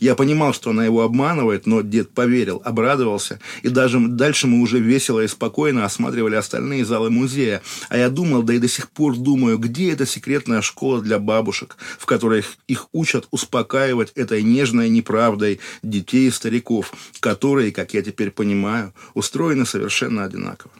Я 0.00 0.14
понимал, 0.14 0.52
что 0.52 0.70
она 0.70 0.84
его 0.84 1.02
обманывает, 1.02 1.66
но 1.66 1.80
дед 1.82 2.10
поверил, 2.10 2.60
обрадовался, 2.64 3.40
и 3.62 3.68
даже 3.68 3.98
дальше 4.00 4.46
мы 4.46 4.60
уже 4.60 4.78
весело 4.78 5.20
и 5.20 5.28
спокойно 5.28 5.84
осматривали 5.84 6.34
остальные 6.34 6.84
залы 6.84 7.10
музея. 7.10 7.62
А 7.88 7.96
я 7.96 8.10
думал, 8.10 8.42
да 8.42 8.54
и 8.54 8.58
до 8.58 8.68
сих 8.68 8.90
пор 8.90 9.16
думаю, 9.16 9.58
где 9.58 9.92
эта 9.92 10.06
секретная 10.06 10.62
школа 10.62 11.00
для 11.00 11.18
бабушек, 11.18 11.76
в 11.98 12.06
которой 12.06 12.44
их 12.66 12.88
учат 12.92 13.26
успокаивать 13.30 14.12
этой 14.14 14.42
нежной 14.42 14.88
неправдой 14.88 15.60
детей 15.82 16.28
и 16.28 16.30
стариков, 16.30 16.92
которые, 17.20 17.72
как 17.72 17.94
я 17.94 18.02
теперь 18.02 18.30
понимаю, 18.30 18.92
устроены 19.14 19.66
совершенно 19.66 20.24
одинаково. 20.24 20.72